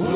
It's 0.00 0.06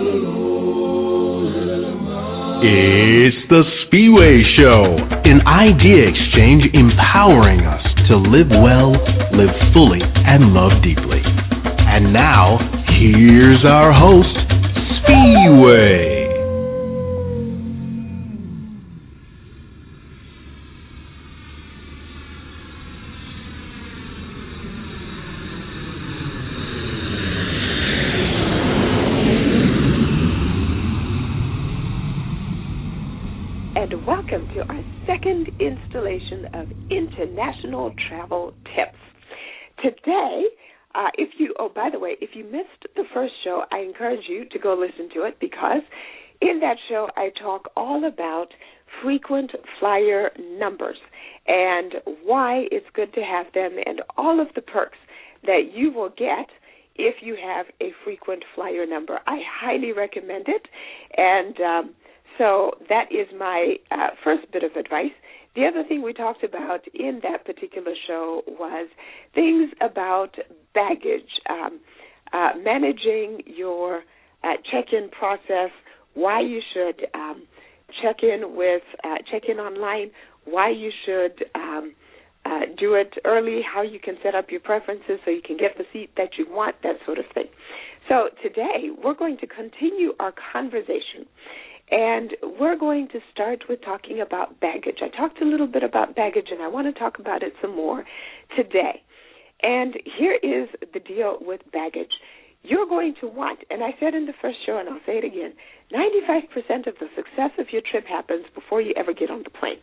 the 3.50 3.65
Spiwe 3.82 4.40
Show, 4.56 4.96
an 5.24 5.44
idea 5.48 6.08
exchange 6.08 6.62
empowering 6.72 7.60
us 7.66 7.84
to 8.08 8.16
live 8.16 8.48
well, 8.48 8.92
live 9.32 9.50
fully, 9.74 9.98
and 10.26 10.54
love 10.54 10.71
deeply. 10.84 11.22
And 11.24 12.12
now, 12.12 12.58
here's 13.00 13.64
our 13.66 13.92
host, 13.92 14.29
Spiwe. 15.03 16.12
and 33.93 34.07
welcome 34.07 34.47
to 34.55 34.61
our 34.69 34.85
second 35.07 35.49
installation 35.59 36.45
of 36.55 36.69
International 37.93 38.09
Travel 38.09 38.55
Tips. 38.75 38.99
Today, 39.83 40.45
uh, 40.95 41.09
if 41.15 41.31
you, 41.39 41.55
oh, 41.59 41.71
by 41.75 41.89
the 41.91 41.99
way, 41.99 42.17
if 42.21 42.31
you 42.35 42.45
missed 42.45 42.95
the 42.97 43.05
first 43.13 43.33
show, 43.45 43.63
I 43.73 43.79
encourage 43.79 44.25
you 44.29 44.45
to 44.51 44.59
go 44.59 44.75
listen 44.75 45.09
to 45.15 45.27
it 45.27 45.39
because 45.41 45.83
in 46.41 46.61
that 46.61 46.77
show 46.89 47.09
I 47.17 47.31
talk 47.41 47.71
all 47.77 48.05
about 48.07 48.49
frequent 49.03 49.53
flyer 49.81 50.31
numbers 50.59 50.99
and 51.47 51.95
why 52.25 52.67
it's 52.71 52.87
good 52.95 53.13
to 53.15 53.21
have 53.21 53.47
them 53.55 53.77
and 53.85 54.03
all 54.17 54.41
of 54.41 54.49
the 54.55 54.61
perks 54.61 54.99
that 55.45 55.73
you 55.75 55.91
will 55.91 56.11
get 56.11 56.49
if 56.95 57.17
you 57.23 57.37
have 57.43 57.67
a 57.81 57.93
frequent 58.05 58.45
flyer 58.55 58.87
number. 58.87 59.19
I 59.27 59.41
highly 59.61 59.93
recommend 59.93 60.47
it 60.47 60.69
and 61.17 61.57
um, 61.61 61.95
so 62.39 62.73
that 62.89 63.07
is 63.11 63.27
my 63.37 63.77
uh, 63.91 64.09
first 64.23 64.51
bit 64.53 64.62
of 64.62 64.73
advice. 64.73 65.12
The 65.55 65.67
other 65.67 65.84
thing 65.86 66.03
we 66.03 66.14
talked 66.14 66.45
about 66.45 66.81
in 66.95 67.20
that 67.22 67.45
particular 67.45 67.92
show 68.06 68.42
was 68.47 68.89
things 69.34 69.70
about 69.81 70.36
baggage, 70.75 71.28
um, 71.50 71.81
uh, 72.33 72.50
managing 72.62 73.42
your 73.47 74.03
uh, 74.42 74.55
check-in 74.70 75.11
process, 75.11 75.70
why 76.14 76.41
you 76.41 76.61
should 76.72 77.06
um, 77.14 77.42
check 78.03 78.22
in 78.22 78.56
with 78.56 78.83
uh, 79.05 79.17
check 79.31 79.42
in 79.48 79.59
online, 79.59 80.11
why 80.47 80.70
you 80.70 80.91
should 81.05 81.44
um, 81.55 81.94
uh, 82.44 82.61
do 82.78 82.94
it 82.94 83.14
early, 83.25 83.61
how 83.62 83.83
you 83.83 84.00
can 84.00 84.16
set 84.22 84.34
up 84.34 84.47
your 84.50 84.61
preferences 84.61 85.20
so 85.25 85.31
you 85.31 85.42
can 85.44 85.56
get 85.56 85.77
the 85.77 85.84
seat 85.92 86.11
that 86.16 86.31
you 86.39 86.47
want, 86.48 86.77
that 86.83 86.97
sort 87.05 87.19
of 87.19 87.25
thing. 87.34 87.47
So 88.09 88.28
today 88.42 88.89
we're 89.03 89.14
going 89.14 89.39
to 89.39 89.47
continue 89.47 90.12
our 90.19 90.33
conversation 90.53 91.27
and 91.93 92.35
we're 92.59 92.77
going 92.77 93.07
to 93.09 93.21
start 93.31 93.65
with 93.69 93.85
talking 93.85 94.23
about 94.23 94.59
baggage. 94.61 94.98
I 95.03 95.15
talked 95.15 95.43
a 95.43 95.45
little 95.45 95.67
bit 95.67 95.83
about 95.83 96.17
baggage, 96.17 96.49
and 96.51 96.62
I 96.62 96.69
want 96.69 96.93
to 96.93 96.99
talk 96.99 97.19
about 97.19 97.43
it 97.43 97.53
some 97.61 97.77
more 97.77 98.05
today. 98.57 99.03
And 99.62 99.95
here 100.19 100.39
is 100.43 100.71
the 100.95 101.01
deal 101.01 101.37
with 101.41 101.61
baggage. 101.71 102.12
You're 102.62 102.87
going 102.87 103.15
to 103.21 103.29
want, 103.29 103.61
and 103.71 103.84
I 103.84 103.91
said 104.01 104.15
in 104.15 104.25
the 104.25 104.33
first 104.41 104.57
show, 104.65 104.79
and 104.79 104.89
I'll 104.89 105.05
say 105.05 105.19
it 105.19 105.25
again 105.25 105.53
95% 105.93 106.87
of 106.87 106.95
the 106.99 107.09
success 107.15 107.51
of 107.59 107.67
your 107.71 107.83
trip 107.83 108.06
happens 108.06 108.47
before 108.55 108.81
you 108.81 108.95
ever 108.97 109.12
get 109.12 109.31
on 109.31 109.43
the 109.43 109.51
plane. 109.51 109.77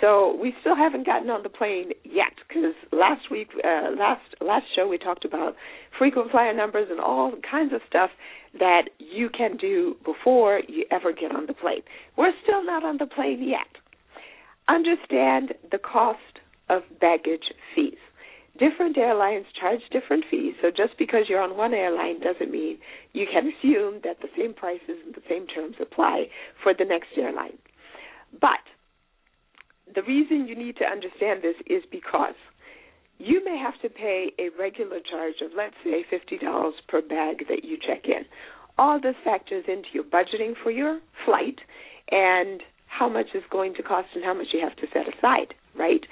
So 0.00 0.36
we 0.40 0.54
still 0.60 0.76
haven't 0.76 1.06
gotten 1.06 1.30
on 1.30 1.42
the 1.42 1.48
plane 1.48 1.90
yet 2.04 2.34
because 2.46 2.74
last 2.92 3.30
week, 3.30 3.48
uh, 3.64 3.90
last 3.98 4.22
last 4.40 4.66
show 4.74 4.86
we 4.86 4.98
talked 4.98 5.24
about 5.24 5.54
frequent 5.98 6.30
flyer 6.30 6.52
numbers 6.52 6.88
and 6.90 7.00
all 7.00 7.32
kinds 7.48 7.72
of 7.72 7.80
stuff 7.88 8.10
that 8.58 8.90
you 8.98 9.28
can 9.28 9.56
do 9.56 9.96
before 10.04 10.60
you 10.68 10.84
ever 10.90 11.12
get 11.12 11.34
on 11.34 11.46
the 11.46 11.54
plane. 11.54 11.82
We're 12.16 12.34
still 12.42 12.64
not 12.64 12.84
on 12.84 12.98
the 12.98 13.06
plane 13.06 13.46
yet. 13.48 13.80
Understand 14.68 15.54
the 15.70 15.78
cost 15.78 16.20
of 16.68 16.82
baggage 17.00 17.52
fees. 17.74 17.98
Different 18.58 18.96
airlines 18.96 19.46
charge 19.58 19.80
different 19.92 20.24
fees, 20.30 20.54
so 20.62 20.70
just 20.70 20.98
because 20.98 21.24
you're 21.28 21.42
on 21.42 21.56
one 21.56 21.74
airline 21.74 22.20
doesn't 22.20 22.50
mean 22.50 22.78
you 23.12 23.26
can 23.30 23.52
assume 23.52 24.00
that 24.02 24.20
the 24.22 24.28
same 24.36 24.54
prices 24.54 24.98
and 25.04 25.14
the 25.14 25.22
same 25.28 25.46
terms 25.46 25.76
apply 25.80 26.24
for 26.62 26.72
the 26.72 26.84
next 26.84 27.08
airline. 27.16 27.58
But 28.40 28.64
the 29.94 30.02
reason 30.02 30.46
you 30.46 30.56
need 30.56 30.76
to 30.76 30.84
understand 30.84 31.42
this 31.42 31.56
is 31.66 31.82
because 31.90 32.34
you 33.18 33.42
may 33.44 33.56
have 33.56 33.80
to 33.80 33.88
pay 33.88 34.32
a 34.38 34.48
regular 34.58 34.98
charge 35.00 35.36
of, 35.42 35.52
let's 35.56 35.76
say, 35.82 36.04
$50 36.12 36.70
per 36.88 37.00
bag 37.00 37.46
that 37.48 37.64
you 37.64 37.78
check 37.78 38.04
in. 38.04 38.24
All 38.78 39.00
this 39.00 39.14
factors 39.24 39.64
into 39.68 39.88
your 39.94 40.04
budgeting 40.04 40.54
for 40.62 40.70
your 40.70 41.00
flight 41.24 41.60
and 42.10 42.62
how 42.86 43.08
much 43.08 43.28
is 43.34 43.42
going 43.50 43.74
to 43.74 43.82
cost 43.82 44.08
and 44.14 44.24
how 44.24 44.34
much 44.34 44.48
you 44.52 44.60
have 44.60 44.76
to 44.76 44.86
set 44.92 45.06
aside, 45.08 45.54
right? 45.74 46.04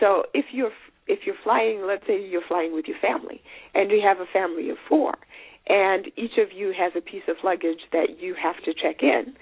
So 0.00 0.24
if 0.34 0.46
you're 0.52 0.72
if 1.06 1.20
you're 1.24 1.36
flying, 1.42 1.84
let's 1.86 2.06
say 2.06 2.22
you're 2.22 2.46
flying 2.46 2.74
with 2.74 2.84
your 2.86 2.98
family 3.00 3.40
and 3.74 3.90
you 3.90 4.02
have 4.04 4.18
a 4.20 4.30
family 4.30 4.68
of 4.68 4.76
4 4.90 5.14
and 5.66 6.06
each 6.16 6.36
of 6.38 6.52
you 6.54 6.74
has 6.78 6.92
a 6.96 7.00
piece 7.00 7.22
of 7.28 7.36
luggage 7.42 7.80
that 7.92 8.20
you 8.20 8.34
have 8.40 8.62
to 8.64 8.74
check 8.74 9.02
in, 9.02 9.34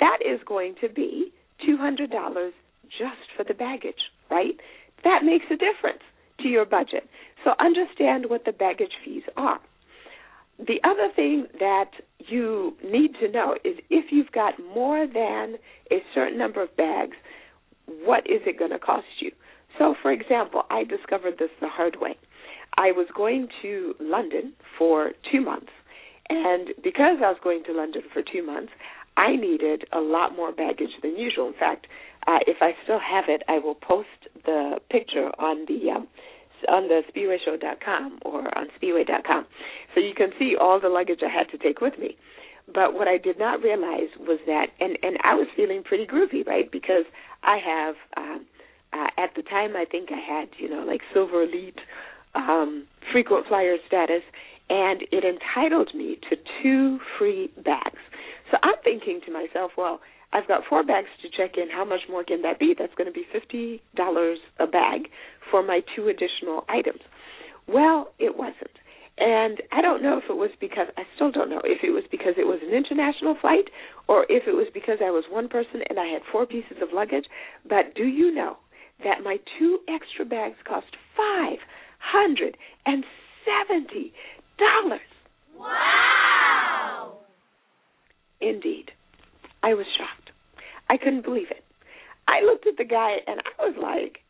that 0.00 0.18
is 0.20 0.40
going 0.46 0.74
to 0.82 0.88
be 0.88 1.32
$200 1.66 2.52
just 2.98 3.30
for 3.36 3.44
the 3.44 3.54
baggage, 3.54 4.10
right? 4.30 4.54
That 5.04 5.20
makes 5.24 5.46
a 5.50 5.56
difference 5.56 6.02
to 6.40 6.48
your 6.48 6.64
budget. 6.64 7.08
So 7.44 7.52
understand 7.60 8.26
what 8.28 8.44
the 8.44 8.52
baggage 8.52 8.92
fees 9.04 9.22
are. 9.36 9.60
The 10.58 10.80
other 10.84 11.08
thing 11.14 11.46
that 11.58 11.90
you 12.18 12.76
need 12.84 13.12
to 13.20 13.30
know 13.30 13.56
is 13.64 13.76
if 13.90 14.06
you've 14.12 14.32
got 14.32 14.54
more 14.74 15.06
than 15.06 15.56
a 15.90 16.02
certain 16.14 16.38
number 16.38 16.62
of 16.62 16.74
bags, 16.76 17.16
what 17.86 18.20
is 18.26 18.40
it 18.46 18.58
going 18.58 18.70
to 18.70 18.78
cost 18.78 19.06
you? 19.20 19.32
So, 19.78 19.94
for 20.00 20.12
example, 20.12 20.62
I 20.70 20.84
discovered 20.84 21.34
this 21.38 21.50
the 21.60 21.68
hard 21.68 21.96
way. 22.00 22.16
I 22.76 22.92
was 22.92 23.08
going 23.14 23.48
to 23.62 23.94
London 24.00 24.52
for 24.78 25.12
two 25.30 25.40
months, 25.40 25.72
and 26.28 26.68
because 26.82 27.18
I 27.18 27.30
was 27.30 27.38
going 27.42 27.64
to 27.64 27.72
London 27.72 28.02
for 28.12 28.22
two 28.22 28.44
months, 28.44 28.72
I 29.16 29.36
needed 29.36 29.84
a 29.92 30.00
lot 30.00 30.34
more 30.34 30.52
baggage 30.52 30.90
than 31.02 31.16
usual. 31.16 31.48
In 31.48 31.54
fact, 31.54 31.86
uh, 32.26 32.38
if 32.46 32.58
I 32.60 32.72
still 32.84 33.00
have 33.00 33.24
it, 33.28 33.42
I 33.48 33.58
will 33.58 33.74
post 33.74 34.08
the 34.44 34.78
picture 34.90 35.30
on 35.38 35.66
the 35.66 35.90
um, 35.90 36.08
on 36.68 36.88
the 36.88 37.02
spiweshow.com 37.12 38.20
or 38.22 38.56
on 38.56 38.68
spiwe.com, 38.80 39.46
so 39.94 40.00
you 40.00 40.14
can 40.14 40.30
see 40.38 40.56
all 40.58 40.80
the 40.80 40.88
luggage 40.88 41.20
I 41.22 41.28
had 41.28 41.50
to 41.50 41.58
take 41.58 41.80
with 41.80 41.98
me. 41.98 42.16
But 42.72 42.94
what 42.94 43.08
I 43.08 43.18
did 43.18 43.38
not 43.38 43.62
realize 43.62 44.08
was 44.18 44.40
that, 44.46 44.68
and 44.80 44.96
and 45.02 45.18
I 45.22 45.34
was 45.34 45.46
feeling 45.54 45.82
pretty 45.82 46.06
groovy, 46.06 46.46
right? 46.46 46.70
Because 46.70 47.04
I 47.42 47.58
have, 47.58 47.94
um, 48.16 48.46
uh, 48.92 49.08
at 49.18 49.34
the 49.36 49.42
time, 49.42 49.76
I 49.76 49.84
think 49.84 50.08
I 50.10 50.18
had, 50.18 50.48
you 50.58 50.70
know, 50.70 50.82
like 50.82 51.02
silver 51.12 51.42
elite, 51.42 51.78
um, 52.34 52.86
frequent 53.12 53.46
flyer 53.46 53.76
status, 53.86 54.22
and 54.70 55.02
it 55.12 55.24
entitled 55.24 55.94
me 55.94 56.18
to 56.30 56.36
two 56.62 56.98
free 57.18 57.50
bags. 57.62 58.00
So 58.54 58.58
I'm 58.62 58.76
thinking 58.84 59.20
to 59.26 59.32
myself, 59.32 59.72
well, 59.76 59.98
I've 60.32 60.46
got 60.46 60.62
four 60.70 60.84
bags 60.84 61.08
to 61.22 61.28
check 61.28 61.58
in. 61.58 61.68
How 61.70 61.84
much 61.84 62.02
more 62.08 62.22
can 62.22 62.42
that 62.42 62.60
be? 62.60 62.72
That's 62.78 62.94
going 62.94 63.08
to 63.08 63.12
be 63.12 63.26
fifty 63.32 63.82
dollars 63.96 64.38
a 64.60 64.66
bag 64.66 65.08
for 65.50 65.60
my 65.60 65.80
two 65.96 66.06
additional 66.06 66.64
items. 66.68 67.00
Well, 67.66 68.12
it 68.20 68.38
wasn't. 68.38 68.78
And 69.18 69.60
I 69.72 69.82
don't 69.82 70.04
know 70.04 70.18
if 70.18 70.30
it 70.30 70.36
was 70.36 70.50
because 70.60 70.86
I 70.96 71.02
still 71.16 71.32
don't 71.32 71.50
know 71.50 71.62
if 71.64 71.82
it 71.82 71.90
was 71.90 72.04
because 72.12 72.34
it 72.36 72.46
was 72.46 72.60
an 72.62 72.72
international 72.72 73.36
flight 73.40 73.70
or 74.06 74.24
if 74.28 74.46
it 74.46 74.54
was 74.54 74.68
because 74.72 74.98
I 75.04 75.10
was 75.10 75.24
one 75.28 75.48
person 75.48 75.82
and 75.90 75.98
I 75.98 76.06
had 76.06 76.22
four 76.30 76.46
pieces 76.46 76.78
of 76.80 76.90
luggage. 76.94 77.26
But 77.68 77.96
do 77.96 78.04
you 78.04 78.32
know 78.32 78.56
that 79.02 79.24
my 79.24 79.38
two 79.58 79.80
extra 79.88 80.24
bags 80.24 80.58
cost 80.64 80.94
five 81.16 81.58
hundred 81.98 82.56
and 82.86 83.02
seventy 83.42 84.12
dollars? 84.58 85.00
Wow! 85.58 87.03
Indeed. 88.40 88.90
I 89.62 89.74
was 89.74 89.86
shocked. 89.96 90.30
I 90.88 90.96
couldn't 90.96 91.24
believe 91.24 91.50
it. 91.50 91.64
I 92.28 92.42
looked 92.44 92.66
at 92.66 92.76
the 92.76 92.84
guy 92.84 93.16
and 93.26 93.40
I 93.40 93.64
was 93.64 93.76
like, 93.80 94.20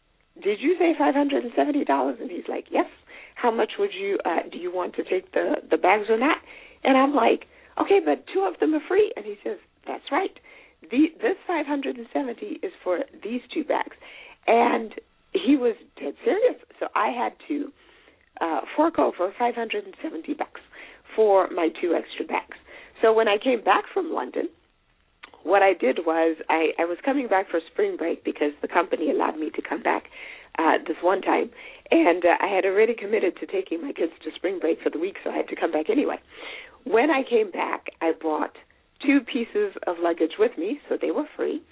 "Did 0.42 0.60
you 0.60 0.76
say 0.78 0.94
five 0.98 1.14
hundred 1.14 1.44
and 1.44 1.52
seventy 1.56 1.84
dollars?" 1.84 2.18
And 2.20 2.30
he's 2.30 2.48
like, 2.48 2.66
"Yes." 2.70 2.86
How 3.34 3.50
much 3.50 3.72
would 3.78 3.90
you 3.92 4.18
uh, 4.24 4.48
do 4.50 4.58
you 4.58 4.72
want 4.72 4.94
to 4.94 5.02
take 5.04 5.32
the 5.32 5.56
the 5.70 5.76
bags 5.76 6.08
or 6.08 6.18
not? 6.18 6.38
And 6.82 6.96
I'm 6.96 7.14
like, 7.14 7.46
"Okay, 7.80 8.00
but 8.04 8.24
two 8.32 8.42
of 8.42 8.58
them 8.60 8.74
are 8.74 8.86
free." 8.88 9.12
And 9.16 9.24
he 9.24 9.36
says, 9.44 9.58
"That's 9.86 10.10
right. 10.10 10.38
The, 10.90 11.08
this 11.20 11.36
five 11.46 11.66
hundred 11.66 11.96
and 11.96 12.06
seventy 12.12 12.58
is 12.62 12.72
for 12.82 13.00
these 13.22 13.42
two 13.52 13.64
bags." 13.64 13.96
And 14.46 14.94
he 15.32 15.56
was 15.56 15.74
dead 16.00 16.14
serious. 16.24 16.56
So 16.78 16.86
I 16.94 17.10
had 17.10 17.32
to 17.48 17.72
uh, 18.40 18.60
fork 18.76 18.98
over 18.98 19.32
five 19.38 19.54
hundred 19.54 19.84
and 19.84 19.94
seventy 20.02 20.34
bucks 20.34 20.60
for 21.16 21.48
my 21.50 21.68
two 21.80 21.94
extra 21.94 22.24
bags. 22.24 22.56
So 23.02 23.12
when 23.12 23.29
I 23.29 23.37
came 23.43 23.62
back 23.62 23.85
from 23.93 24.12
London, 24.12 24.49
what 25.43 25.62
I 25.62 25.75
did 25.75 26.00
was 26.06 26.37
I, 26.49 26.73
I 26.79 26.85
was 26.85 26.99
coming 27.05 27.29
back 27.29 27.50
for 27.50 27.61
spring 27.70 27.96
break 27.96 28.25
because 28.25 28.52
the 28.62 28.69
company 28.69 29.11
allowed 29.11 29.38
me 29.38 29.50
to 29.50 29.62
come 29.62 29.82
back 29.82 30.05
uh, 30.58 30.79
this 30.87 30.96
one 31.02 31.20
time, 31.20 31.50
and 31.91 32.25
uh, 32.25 32.37
I 32.41 32.46
had 32.46 32.64
already 32.64 32.94
committed 32.94 33.37
to 33.38 33.46
taking 33.46 33.82
my 33.82 33.93
kids 33.93 34.12
to 34.25 34.31
spring 34.35 34.58
break 34.58 34.81
for 34.82 34.91
the 34.91 34.99
week, 34.99 35.17
so 35.23 35.31
I 35.31 35.37
had 35.37 35.49
to 35.49 35.56
come 35.56 35.73
back 35.73 35.91
anyway. 35.91 36.17
when 36.85 37.11
I 37.11 37.23
came 37.29 37.50
back, 37.50 37.87
I 38.00 38.12
brought 38.12 38.56
two 39.05 39.20
pieces 39.20 39.75
of 39.87 39.96
luggage 40.00 40.38
with 40.38 40.56
me, 40.56 40.81
so 40.88 40.96
they 41.00 41.11
were 41.11 41.29
free. 41.37 41.62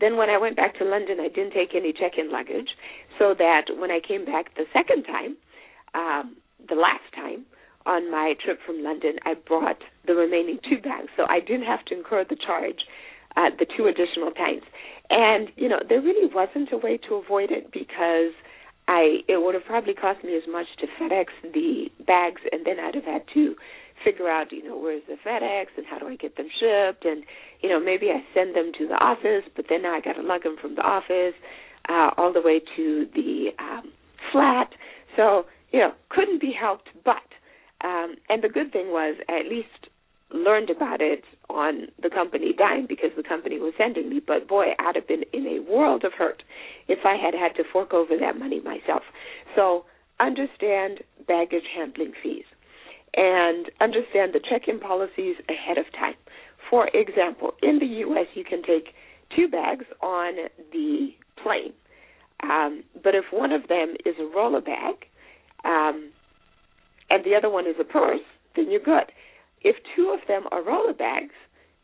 Then 0.00 0.16
when 0.16 0.28
I 0.28 0.38
went 0.38 0.56
back 0.56 0.76
to 0.78 0.84
London, 0.84 1.18
I 1.20 1.28
didn't 1.28 1.52
take 1.52 1.74
any 1.74 1.92
check-in 1.92 2.32
luggage, 2.32 2.70
so 3.18 3.34
that 3.38 3.66
when 3.78 3.90
I 3.90 4.00
came 4.06 4.24
back 4.24 4.54
the 4.56 4.64
second 4.72 5.04
time, 5.04 5.36
um, 5.94 6.36
the 6.68 6.74
last 6.74 7.06
time 7.14 7.44
on 7.86 8.10
my 8.10 8.34
trip 8.42 8.58
from 8.64 8.82
London, 8.82 9.16
I 9.24 9.34
brought 9.34 9.82
the 10.06 10.14
remaining 10.14 10.58
two 10.68 10.80
bags, 10.80 11.08
so 11.16 11.24
I 11.28 11.40
didn't 11.40 11.66
have 11.66 11.84
to 11.86 11.96
incur 11.96 12.24
the 12.28 12.36
charge 12.36 12.80
uh, 13.36 13.50
the 13.58 13.66
two 13.66 13.86
additional 13.86 14.30
times. 14.30 14.62
And 15.10 15.48
you 15.56 15.68
know, 15.68 15.80
there 15.88 16.00
really 16.00 16.32
wasn't 16.32 16.72
a 16.72 16.76
way 16.76 16.98
to 17.08 17.14
avoid 17.16 17.50
it 17.50 17.72
because 17.72 18.32
I 18.88 19.22
it 19.28 19.42
would 19.42 19.54
have 19.54 19.64
probably 19.64 19.94
cost 19.94 20.24
me 20.24 20.36
as 20.36 20.42
much 20.50 20.66
to 20.80 20.86
FedEx 21.00 21.26
the 21.42 21.88
bags, 22.06 22.42
and 22.50 22.64
then 22.66 22.78
I'd 22.80 22.94
have 22.94 23.04
had 23.04 23.22
to 23.34 23.54
figure 24.04 24.28
out, 24.28 24.50
you 24.50 24.64
know, 24.64 24.76
where's 24.76 25.02
the 25.06 25.16
FedEx 25.24 25.66
and 25.76 25.86
how 25.86 25.98
do 25.98 26.08
I 26.08 26.16
get 26.16 26.36
them 26.36 26.48
shipped, 26.48 27.04
and 27.04 27.24
you 27.62 27.68
know, 27.68 27.80
maybe 27.80 28.10
I 28.10 28.24
send 28.34 28.56
them 28.56 28.72
to 28.78 28.88
the 28.88 28.94
office, 28.94 29.44
but 29.54 29.66
then 29.68 29.86
I 29.86 30.00
got 30.00 30.14
to 30.14 30.22
lug 30.22 30.42
them 30.42 30.56
from 30.60 30.74
the 30.74 30.82
office 30.82 31.34
uh, 31.88 32.10
all 32.16 32.32
the 32.32 32.42
way 32.42 32.60
to 32.76 33.06
the 33.14 33.50
um, 33.58 33.92
flat. 34.32 34.70
So 35.16 35.46
you 35.72 35.80
know, 35.80 35.92
couldn't 36.10 36.40
be 36.40 36.52
helped, 36.58 36.88
but 37.04 37.16
um, 37.82 38.16
and 38.28 38.42
the 38.42 38.48
good 38.48 38.72
thing 38.72 38.88
was 38.88 39.16
I 39.28 39.40
at 39.40 39.46
least 39.46 39.88
learned 40.32 40.70
about 40.70 41.00
it 41.00 41.24
on 41.50 41.88
the 42.02 42.08
company 42.08 42.52
dime 42.56 42.86
because 42.86 43.10
the 43.16 43.22
company 43.22 43.58
was 43.58 43.74
sending 43.76 44.08
me. 44.08 44.20
But 44.24 44.48
boy, 44.48 44.72
I'd 44.78 44.96
have 44.96 45.06
been 45.06 45.24
in 45.32 45.46
a 45.46 45.70
world 45.70 46.04
of 46.04 46.12
hurt 46.16 46.42
if 46.88 47.00
I 47.04 47.16
had 47.16 47.34
had 47.34 47.54
to 47.56 47.64
fork 47.70 47.92
over 47.92 48.16
that 48.18 48.38
money 48.38 48.60
myself. 48.60 49.02
So 49.54 49.84
understand 50.20 51.00
baggage 51.26 51.64
handling 51.74 52.12
fees 52.22 52.44
and 53.14 53.70
understand 53.80 54.32
the 54.32 54.40
check-in 54.40 54.80
policies 54.80 55.36
ahead 55.48 55.76
of 55.76 55.84
time. 55.92 56.14
For 56.70 56.88
example, 56.88 57.52
in 57.62 57.78
the 57.78 57.86
U.S., 57.86 58.26
you 58.34 58.44
can 58.44 58.62
take 58.62 58.94
two 59.36 59.48
bags 59.48 59.84
on 60.00 60.34
the 60.72 61.10
plane, 61.42 61.72
um, 62.42 62.84
but 63.02 63.14
if 63.14 63.26
one 63.30 63.52
of 63.52 63.68
them 63.68 63.94
is 64.06 64.14
a 64.18 64.24
roller 64.24 64.60
bag 64.60 65.06
um, 65.64 66.10
and 67.12 67.22
the 67.24 67.34
other 67.36 67.50
one 67.50 67.66
is 67.66 67.76
a 67.78 67.84
purse, 67.84 68.24
then 68.56 68.70
you're 68.70 68.80
good. 68.80 69.12
If 69.60 69.76
two 69.94 70.16
of 70.18 70.26
them 70.26 70.44
are 70.50 70.64
roller 70.64 70.94
bags, 70.94 71.34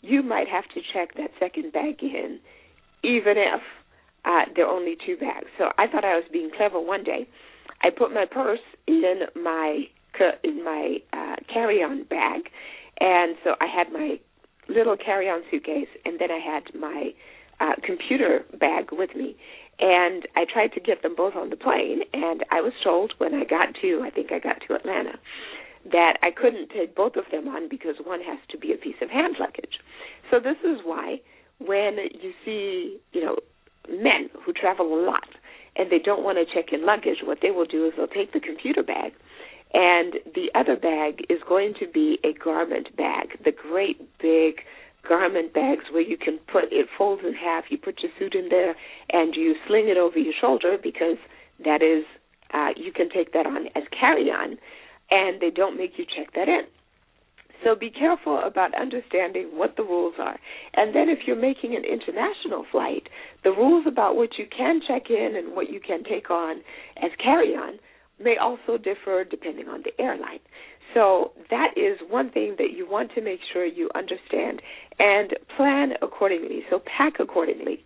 you 0.00 0.22
might 0.22 0.48
have 0.48 0.64
to 0.74 0.80
check 0.92 1.14
that 1.16 1.30
second 1.38 1.72
bag 1.74 2.02
in, 2.02 2.40
even 3.04 3.34
if 3.36 3.60
uh, 4.24 4.46
there 4.56 4.66
are 4.66 4.74
only 4.74 4.96
two 5.04 5.18
bags. 5.18 5.48
So 5.58 5.66
I 5.76 5.86
thought 5.86 6.04
I 6.04 6.14
was 6.14 6.24
being 6.32 6.50
clever 6.56 6.80
one 6.80 7.04
day. 7.04 7.28
I 7.82 7.90
put 7.90 8.12
my 8.12 8.24
purse 8.24 8.64
in 8.86 9.20
my 9.36 9.84
in 10.42 10.64
my 10.64 10.96
uh, 11.12 11.36
carry-on 11.52 12.02
bag, 12.04 12.50
and 12.98 13.36
so 13.44 13.50
I 13.60 13.66
had 13.66 13.92
my 13.92 14.18
little 14.68 14.96
carry-on 14.96 15.42
suitcase, 15.48 15.86
and 16.04 16.18
then 16.18 16.30
I 16.32 16.38
had 16.38 16.74
my 16.74 17.12
uh, 17.60 17.74
computer 17.84 18.44
bag 18.58 18.90
with 18.92 19.14
me. 19.14 19.36
And 19.80 20.26
I 20.34 20.44
tried 20.52 20.72
to 20.74 20.80
get 20.80 21.02
them 21.02 21.14
both 21.16 21.36
on 21.36 21.50
the 21.50 21.56
plane, 21.56 22.00
and 22.12 22.44
I 22.50 22.60
was 22.60 22.72
told 22.82 23.14
when 23.18 23.34
I 23.34 23.44
got 23.44 23.74
to, 23.80 24.02
I 24.04 24.10
think 24.10 24.32
I 24.32 24.40
got 24.40 24.60
to 24.66 24.74
Atlanta, 24.74 25.18
that 25.92 26.18
I 26.22 26.30
couldn't 26.30 26.70
take 26.70 26.96
both 26.96 27.14
of 27.14 27.24
them 27.30 27.46
on 27.46 27.68
because 27.68 27.94
one 28.04 28.20
has 28.20 28.38
to 28.50 28.58
be 28.58 28.72
a 28.72 28.76
piece 28.76 28.96
of 29.00 29.08
hand 29.08 29.36
luggage. 29.38 29.78
So 30.30 30.40
this 30.40 30.58
is 30.64 30.80
why 30.84 31.20
when 31.58 31.96
you 32.20 32.32
see, 32.44 32.98
you 33.12 33.24
know, 33.24 33.36
men 33.88 34.30
who 34.44 34.52
travel 34.52 34.86
a 34.86 35.00
lot 35.04 35.28
and 35.76 35.90
they 35.90 35.98
don't 35.98 36.24
want 36.24 36.38
to 36.38 36.44
check 36.44 36.72
in 36.72 36.84
luggage, 36.84 37.18
what 37.22 37.38
they 37.40 37.50
will 37.50 37.64
do 37.64 37.86
is 37.86 37.92
they'll 37.96 38.08
take 38.08 38.32
the 38.32 38.40
computer 38.40 38.82
bag 38.82 39.12
and 39.74 40.14
the 40.34 40.50
other 40.54 40.76
bag 40.76 41.24
is 41.28 41.40
going 41.46 41.74
to 41.78 41.86
be 41.86 42.18
a 42.24 42.32
garment 42.32 42.96
bag, 42.96 43.38
the 43.44 43.52
great 43.52 43.98
big 44.18 44.60
garment 45.06 45.54
bags 45.54 45.84
where 45.92 46.02
you 46.02 46.16
can 46.16 46.38
put 46.50 46.64
it 46.70 46.86
folds 46.96 47.22
in 47.24 47.34
half, 47.34 47.64
you 47.70 47.78
put 47.78 48.02
your 48.02 48.12
suit 48.18 48.34
in 48.34 48.48
there 48.48 48.74
and 49.10 49.34
you 49.34 49.54
sling 49.66 49.88
it 49.88 49.96
over 49.96 50.18
your 50.18 50.34
shoulder 50.40 50.76
because 50.82 51.16
that 51.64 51.82
is 51.82 52.04
uh, 52.52 52.70
you 52.76 52.92
can 52.92 53.08
take 53.10 53.32
that 53.32 53.46
on 53.46 53.66
as 53.74 53.84
carry 53.98 54.30
on 54.30 54.58
and 55.10 55.40
they 55.40 55.50
don't 55.50 55.76
make 55.76 55.92
you 55.96 56.04
check 56.04 56.32
that 56.34 56.48
in. 56.48 56.62
So 57.64 57.74
be 57.74 57.90
careful 57.90 58.40
about 58.44 58.70
understanding 58.80 59.50
what 59.54 59.76
the 59.76 59.82
rules 59.82 60.14
are. 60.18 60.38
And 60.74 60.94
then 60.94 61.08
if 61.08 61.20
you're 61.26 61.36
making 61.36 61.74
an 61.74 61.82
international 61.84 62.64
flight, 62.70 63.08
the 63.42 63.50
rules 63.50 63.84
about 63.86 64.14
what 64.14 64.38
you 64.38 64.46
can 64.46 64.80
check 64.86 65.10
in 65.10 65.34
and 65.36 65.56
what 65.56 65.70
you 65.70 65.80
can 65.80 66.04
take 66.04 66.30
on 66.30 66.58
as 67.02 67.10
carry 67.22 67.54
on 67.54 67.78
may 68.20 68.36
also 68.36 68.78
differ 68.78 69.24
depending 69.24 69.68
on 69.68 69.82
the 69.82 69.92
airline. 70.00 70.40
So 70.94 71.32
that 71.50 71.74
is 71.76 71.98
one 72.08 72.30
thing 72.30 72.56
that 72.58 72.72
you 72.76 72.88
want 72.88 73.12
to 73.14 73.20
make 73.20 73.40
sure 73.52 73.64
you 73.64 73.90
understand 73.94 74.62
and 74.98 75.34
plan 75.56 75.92
accordingly. 76.02 76.62
So 76.70 76.80
pack 76.80 77.14
accordingly. 77.20 77.84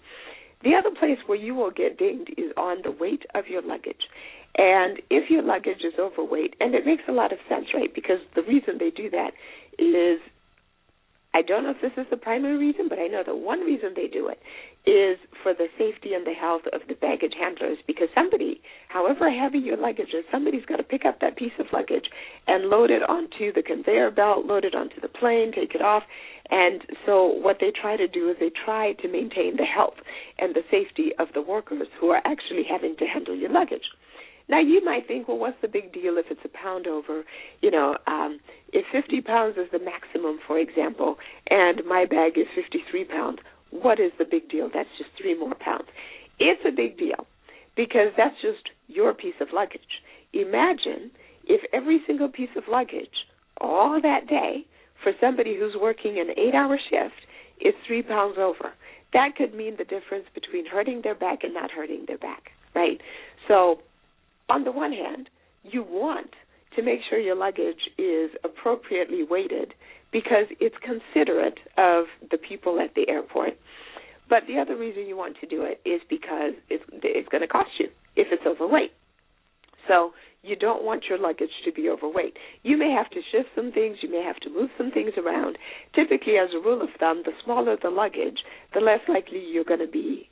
The 0.63 0.75
other 0.79 0.91
place 0.97 1.19
where 1.27 1.39
you 1.39 1.55
will 1.55 1.73
get 1.73 1.99
dinged 1.99 2.31
is 2.39 2.53
on 2.57 2.79
the 2.85 2.93
weight 2.93 3.23
of 3.35 3.49
your 3.49 3.63
luggage. 3.63 4.07
And 4.57 5.03
if 5.11 5.31
your 5.31 5.43
luggage 5.43 5.83
is 5.83 5.95
overweight, 5.99 6.55
and 6.61 6.75
it 6.75 6.87
makes 6.87 7.03
a 7.09 7.13
lot 7.13 7.33
of 7.33 7.39
sense, 7.49 7.67
right? 7.75 7.93
Because 7.93 8.19
the 8.37 8.43
reason 8.43 8.77
they 8.79 8.91
do 8.91 9.11
that 9.11 9.33
is 9.79 10.21
I 11.35 11.41
don't 11.41 11.65
know 11.65 11.71
if 11.71 11.81
this 11.81 11.93
is 11.97 12.07
the 12.11 12.19
primary 12.19 12.59
reason, 12.59 12.89
but 12.89 12.99
I 12.99 13.07
know 13.07 13.23
that 13.25 13.35
one 13.35 13.61
reason 13.61 13.95
they 13.97 14.07
do 14.07 14.29
it 14.29 14.39
is 14.85 15.19
for 15.43 15.55
the 15.55 15.69
safety 15.79 16.13
and 16.13 16.27
the 16.27 16.35
health 16.35 16.63
of 16.73 16.81
the 16.89 16.95
baggage 16.95 17.35
handlers 17.39 17.79
because 17.87 18.09
somebody, 18.15 18.61
however 18.89 19.31
heavy 19.31 19.59
your 19.59 19.77
luggage 19.77 20.11
is, 20.13 20.25
somebody's 20.31 20.65
got 20.65 20.77
to 20.77 20.83
pick 20.83 21.05
up 21.05 21.21
that 21.21 21.37
piece 21.37 21.53
of 21.61 21.67
luggage 21.73 22.07
and 22.49 22.69
load 22.69 22.91
it 22.91 23.03
onto 23.09 23.53
the 23.53 23.63
conveyor 23.63 24.11
belt, 24.11 24.45
load 24.45 24.65
it 24.65 24.75
onto 24.75 25.01
the 25.01 25.09
plane, 25.09 25.53
take 25.55 25.75
it 25.75 25.83
off. 25.83 26.03
And 26.51 26.83
so 27.07 27.27
what 27.27 27.59
they 27.61 27.71
try 27.71 27.97
to 27.97 28.09
do 28.09 28.29
is 28.29 28.37
they 28.41 28.51
try 28.51 28.95
to 28.95 29.09
maintain 29.09 29.57
the 29.57 29.65
health 29.65 30.03
and 30.39 30.55
the 30.55 30.63
safety 30.71 31.13
of 31.19 31.29
the 31.35 31.43
workers 31.43 31.87
who 32.01 32.09
are 32.09 32.23
actually 32.25 32.65
having 32.69 32.97
to 32.99 33.07
handle 33.07 33.37
your 33.37 33.51
luggage. 33.51 33.87
Now 34.49 34.61
you 34.61 34.85
might 34.85 35.07
think, 35.07 35.29
well, 35.29 35.39
what's 35.39 35.61
the 35.63 35.69
big 35.69 35.93
deal 35.93 36.19
if 36.19 36.27
it's 36.29 36.45
a 36.45 36.49
pound 36.49 36.87
over? 36.87 37.25
You 37.61 37.71
know, 37.71 37.97
um, 38.07 38.41
if 38.73 38.85
50 38.91 39.21
pounds 39.23 39.57
is 39.57 39.71
the 39.71 39.79
maximum, 39.79 40.41
for 40.47 40.59
example, 40.59 41.17
and 41.49 41.81
my 41.87 42.05
bag 42.05 42.33
is 42.37 42.47
53 42.55 43.05
pounds, 43.05 43.39
what 43.73 43.99
is 43.99 44.13
the 44.19 44.25
big 44.25 44.49
deal? 44.49 44.69
That's 44.73 44.89
just 44.99 45.11
three 45.21 45.39
more 45.39 45.55
pounds. 45.59 45.89
It's 46.39 46.63
a 46.67 46.71
big 46.71 46.99
deal 46.99 47.27
because 47.77 48.13
that's 48.17 48.37
just 48.41 48.69
your 48.87 49.15
piece 49.15 49.35
of 49.41 49.49
luggage. 49.53 49.81
Imagine 50.33 51.11
if 51.45 51.63
every 51.73 52.01
single 52.07 52.29
piece 52.29 52.55
of 52.57 52.65
luggage 52.69 53.27
all 53.61 54.01
that 54.01 54.29
day 54.29 54.65
for 55.03 55.13
somebody 55.21 55.57
who's 55.59 55.75
working 55.81 56.19
an 56.19 56.31
eight-hour 56.39 56.79
shift 56.91 57.21
is 57.61 57.75
three 57.87 58.03
pounds 58.03 58.37
over. 58.39 58.73
That 59.13 59.37
could 59.37 59.55
mean 59.55 59.77
the 59.77 59.85
difference 59.85 60.27
between 60.35 60.67
hurting 60.67 61.01
their 61.03 61.15
back 61.15 61.41
and 61.43 61.53
not 61.53 61.71
hurting 61.71 62.05
their 62.07 62.19
back, 62.19 62.51
right? 62.75 63.01
So 63.49 63.81
on 64.49 64.65
the 64.65 64.73
one 64.73 64.93
hand, 64.93 65.29
you 65.65 65.83
want 65.83 66.31
to 66.77 66.83
make 66.83 67.01
sure 67.09 67.19
your 67.19 67.37
luggage 67.37 67.91
is 67.99 68.31
appropriately 68.45 69.23
weighted 69.29 69.75
because 70.13 70.47
it's 70.61 70.77
considerate 70.83 71.59
of 71.77 72.05
the 72.31 72.39
people 72.39 72.79
at 72.81 72.95
the 72.95 73.09
airport. 73.09 73.55
But 74.29 74.45
the 74.47 74.61
other 74.61 74.77
reason 74.77 75.07
you 75.07 75.17
want 75.17 75.37
to 75.41 75.47
do 75.47 75.63
it 75.63 75.81
is 75.89 76.01
because 76.09 76.53
it's, 76.71 76.85
it's 77.03 77.29
going 77.29 77.43
to 77.43 77.49
cost 77.49 77.71
you 77.79 77.89
if 78.17 78.29
it's 78.31 78.45
overweight. 78.47 78.93
So 79.89 80.13
you 80.43 80.57
don't 80.57 80.85
want 80.85 81.05
your 81.09 81.19
luggage 81.19 81.51
to 81.65 81.73
be 81.73 81.89
overweight. 81.89 82.37
You 82.63 82.77
may 82.77 82.91
have 82.91 83.11
to 83.11 83.21
shift 83.31 83.49
some 83.55 83.73
things, 83.73 83.99
you 84.03 84.11
may 84.11 84.23
have 84.23 84.37
to 84.41 84.51
move 84.51 84.71
some 84.77 84.91
things 84.91 85.13
around. 85.17 85.57
Typically, 85.95 86.35
as 86.37 86.51
a 86.55 86.61
rule 86.63 86.83
of 86.83 86.89
thumb, 86.99 87.23
the 87.25 87.33
smaller 87.45 87.77
the 87.81 87.91
luggage, 87.91 88.39
the 88.75 88.81
less 88.81 89.01
likely 89.09 89.43
you're 89.45 89.65
going 89.65 89.81
to 89.81 89.87
be 89.87 90.29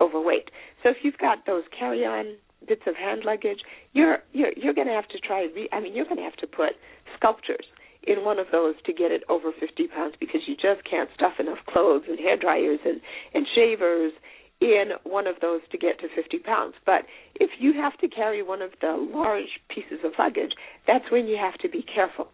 overweight. 0.00 0.50
So 0.82 0.90
if 0.90 0.98
you've 1.02 1.18
got 1.18 1.46
those 1.46 1.64
carry-on 1.76 2.36
bits 2.66 2.82
of 2.86 2.96
hand 2.96 3.22
luggage, 3.24 3.60
you're 3.92 4.18
you're 4.32 4.52
you're 4.56 4.74
going 4.74 4.86
to 4.88 4.94
have 4.94 5.08
to 5.08 5.18
try. 5.18 5.48
Re- 5.54 5.68
I 5.72 5.80
mean, 5.80 5.94
you're 5.94 6.04
going 6.04 6.18
to 6.18 6.22
have 6.22 6.36
to 6.36 6.46
put 6.46 6.72
sculptures 7.16 7.66
in 8.08 8.24
one 8.24 8.38
of 8.38 8.46
those 8.50 8.74
to 8.86 8.92
get 8.92 9.12
it 9.12 9.22
over 9.28 9.52
50 9.52 9.86
pounds 9.88 10.14
because 10.18 10.40
you 10.48 10.54
just 10.54 10.88
can't 10.88 11.10
stuff 11.14 11.34
enough 11.38 11.58
clothes 11.68 12.04
and 12.08 12.18
hair 12.18 12.36
dryers 12.36 12.80
and 12.84 13.00
and 13.34 13.46
shavers 13.54 14.12
in 14.60 14.90
one 15.04 15.28
of 15.28 15.36
those 15.40 15.60
to 15.70 15.78
get 15.78 16.00
to 16.00 16.08
50 16.16 16.38
pounds. 16.38 16.74
But 16.84 17.02
if 17.36 17.50
you 17.60 17.74
have 17.74 17.96
to 17.98 18.08
carry 18.08 18.42
one 18.42 18.62
of 18.62 18.70
the 18.80 18.96
large 19.14 19.60
pieces 19.68 20.00
of 20.04 20.12
luggage, 20.18 20.52
that's 20.86 21.04
when 21.12 21.28
you 21.28 21.36
have 21.36 21.58
to 21.58 21.68
be 21.68 21.84
careful. 21.84 22.28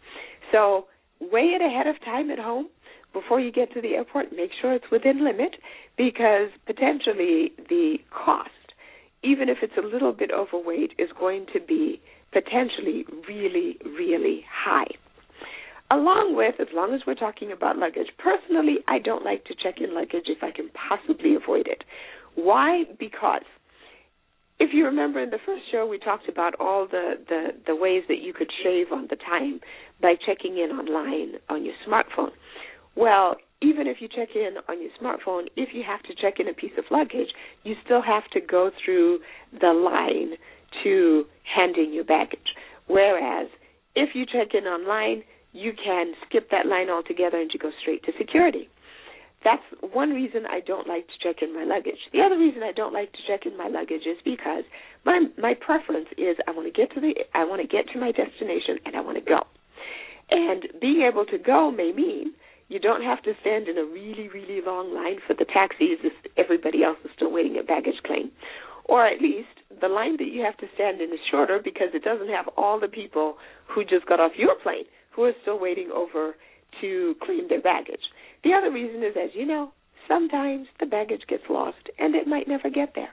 So 0.51 0.87
weigh 1.21 1.53
it 1.53 1.61
ahead 1.61 1.87
of 1.87 2.01
time 2.03 2.31
at 2.31 2.39
home 2.39 2.69
before 3.13 3.41
you 3.41 3.53
get 3.53 3.75
to 3.75 3.83
the 3.83 3.95
airport. 3.95 4.33
Make 4.35 4.53
sure 4.59 4.73
it's 4.73 4.91
within 4.91 5.23
limit 5.23 5.57
because 5.99 6.49
potentially 6.67 7.53
the 7.69 7.99
cost 8.11 8.51
even 9.25 9.49
if 9.49 9.59
it's 9.63 9.77
a 9.79 9.87
little 9.87 10.13
bit 10.13 10.31
overweight, 10.31 10.93
is 10.99 11.09
going 11.19 11.47
to 11.55 11.61
be 11.61 12.01
potentially 12.33 13.07
really, 13.27 13.79
really 13.85 14.45
high. 14.53 14.87
Along 15.95 16.35
with, 16.35 16.57
as 16.59 16.67
long 16.75 16.93
as 16.93 17.03
we're 17.07 17.15
talking 17.15 17.53
about 17.53 17.79
luggage, 17.79 18.09
personally, 18.19 18.79
I 18.89 18.99
don't 18.99 19.25
like 19.25 19.45
to 19.45 19.55
check 19.55 19.81
in 19.81 19.95
luggage 19.95 20.27
if 20.27 20.43
I 20.43 20.51
can 20.51 20.69
possibly 20.75 21.37
avoid 21.37 21.69
it. 21.69 21.85
Why? 22.35 22.83
Because 22.99 23.47
if 24.59 24.71
you 24.73 24.87
remember 24.87 25.23
in 25.23 25.31
the 25.31 25.39
first 25.47 25.63
show, 25.71 25.87
we 25.87 25.99
talked 25.99 26.29
about 26.29 26.55
all 26.59 26.89
the, 26.91 27.15
the, 27.29 27.51
the 27.69 27.77
ways 27.77 28.03
that 28.09 28.19
you 28.19 28.33
could 28.33 28.51
shave 28.65 28.87
on 28.91 29.07
the 29.09 29.15
time 29.15 29.61
by 30.03 30.15
checking 30.27 30.59
in 30.59 30.71
online 30.71 31.39
on 31.49 31.65
your 31.65 31.75
smartphone. 31.87 32.33
Well, 32.97 33.37
even 33.63 33.87
if 33.87 33.99
you 34.01 34.09
check 34.09 34.31
in 34.35 34.57
on 34.69 34.83
your 34.83 34.91
smartphone, 35.01 35.47
if 35.57 35.69
you 35.75 35.85
have 35.87 36.03
to 36.03 36.15
check 36.21 36.41
in 36.41 36.49
a 36.49 36.55
piece 36.55 36.77
of 36.77 36.87
luggage, 36.91 37.29
you 37.63 37.77
still 37.85 38.03
have 38.03 38.29
to 38.33 38.41
go 38.41 38.73
through 38.85 39.21
the 39.61 39.73
line 39.73 40.33
to 40.83 41.25
hand 41.55 41.77
in 41.77 41.93
your 41.93 42.05
baggage. 42.05 42.51
Whereas 42.89 43.47
if 43.95 44.11
you 44.17 44.27
check 44.27 44.55
in 44.55 44.65
online, 44.65 45.23
you 45.55 45.73
can 45.73 46.13
skip 46.27 46.51
that 46.51 46.67
line 46.67 46.91
altogether 46.91 47.41
and 47.41 47.51
you 47.55 47.61
go 47.61 47.71
straight 47.81 48.03
to 48.05 48.13
security. 48.19 48.69
That's 49.45 49.63
one 49.93 50.11
reason 50.11 50.47
I 50.51 50.61
don't 50.61 50.89
like 50.89 51.07
to 51.07 51.17
check 51.23 51.43
in 51.43 51.55
my 51.55 51.65
luggage. 51.65 52.01
The 52.13 52.21
other 52.21 52.37
reason 52.37 52.63
I 52.63 52.73
don't 52.73 52.93
like 52.93 53.13
to 53.13 53.19
check 53.29 53.47
in 53.47 53.57
my 53.57 53.69
luggage 53.69 54.03
is 54.05 54.19
because 54.25 54.65
my 55.05 55.21
my 55.39 55.55
preference 55.55 56.09
is 56.19 56.37
I 56.49 56.51
want 56.51 56.67
to 56.67 56.73
get 56.73 56.93
to 56.95 57.01
the 57.01 57.15
I 57.35 57.45
want 57.45 57.63
to 57.63 57.69
get 57.69 57.87
to 57.93 58.01
my 58.01 58.11
destination 58.11 58.81
and 58.85 58.97
I 58.97 59.01
want 59.01 59.19
to 59.19 59.25
go. 59.25 59.45
And 60.31 60.65
being 60.81 61.07
able 61.07 61.27
to 61.27 61.39
go 61.39 61.71
may 61.71 61.93
mean 61.93 62.33
you 62.69 62.81
don't 62.81 63.05
have 63.05 63.23
to 63.25 63.35
stand 63.43 63.69
in 63.69 63.77
a 63.77 63.85
really 63.85 64.29
really 64.33 64.65
long 64.65 64.95
line 64.95 65.21
for 65.27 65.35
the 65.35 65.45
taxis 65.45 66.01
if 66.03 66.17
everybody 66.39 66.83
else 66.83 66.99
is 67.05 67.11
still 67.15 67.31
waiting 67.31 67.57
at 67.59 67.69
baggage 67.69 68.01
claim. 68.05 68.33
Or 68.87 69.07
at 69.07 69.21
least 69.21 69.53
the 69.81 69.89
line 69.89 70.17
that 70.19 70.33
you 70.33 70.43
have 70.43 70.57
to 70.59 70.67
stand 70.75 71.03
in 71.03 71.13
is 71.13 71.21
shorter 71.31 71.61
because 71.63 71.93
it 71.93 72.03
doesn't 72.03 72.33
have 72.33 72.49
all 72.57 72.81
the 72.81 72.89
people 72.89 73.37
who 73.69 73.85
just 73.85 74.07
got 74.07 74.21
off 74.21 74.33
your 74.37 74.57
plane 74.63 74.85
who 75.15 75.25
are 75.25 75.33
still 75.43 75.59
waiting 75.59 75.91
over 75.95 76.35
to 76.81 77.15
claim 77.23 77.49
their 77.49 77.61
baggage. 77.61 78.01
The 78.43 78.53
other 78.53 78.71
reason 78.71 79.03
is, 79.03 79.15
as 79.17 79.31
you 79.35 79.47
know, 79.47 79.73
sometimes 80.09 80.67
the 80.81 80.87
baggage 80.87 81.23
gets 81.29 81.45
lost 81.49 81.89
and 81.99 82.15
it 82.15 82.27
might 82.27 82.49
never 82.49 82.71
get 82.71 82.93
there. 82.95 83.11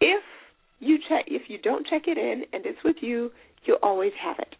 If 0.00 0.22
you 0.80 0.98
check, 1.08 1.26
if 1.28 1.42
you 1.48 1.58
don't 1.58 1.86
check 1.86 2.02
it 2.06 2.18
in 2.18 2.42
and 2.52 2.66
it's 2.66 2.78
with 2.84 2.96
you, 3.00 3.30
you 3.64 3.76
always 3.82 4.12
have 4.22 4.36
it. 4.38 4.54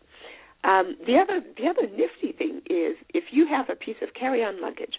Um, 0.64 0.96
the 1.04 1.18
other 1.18 1.40
the 1.56 1.68
other 1.68 1.88
nifty 1.90 2.36
thing 2.36 2.62
is 2.70 2.96
if 3.12 3.24
you 3.32 3.48
have 3.48 3.66
a 3.68 3.74
piece 3.74 3.96
of 4.00 4.14
carry-on 4.14 4.62
luggage 4.62 4.94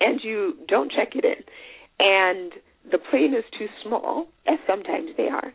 and 0.00 0.20
you 0.22 0.54
don't 0.66 0.90
check 0.90 1.14
it 1.14 1.24
in, 1.24 1.44
and 2.00 2.52
the 2.90 2.98
plane 3.10 3.34
is 3.34 3.44
too 3.56 3.66
small, 3.84 4.26
as 4.46 4.58
sometimes 4.66 5.10
they 5.16 5.28
are, 5.28 5.52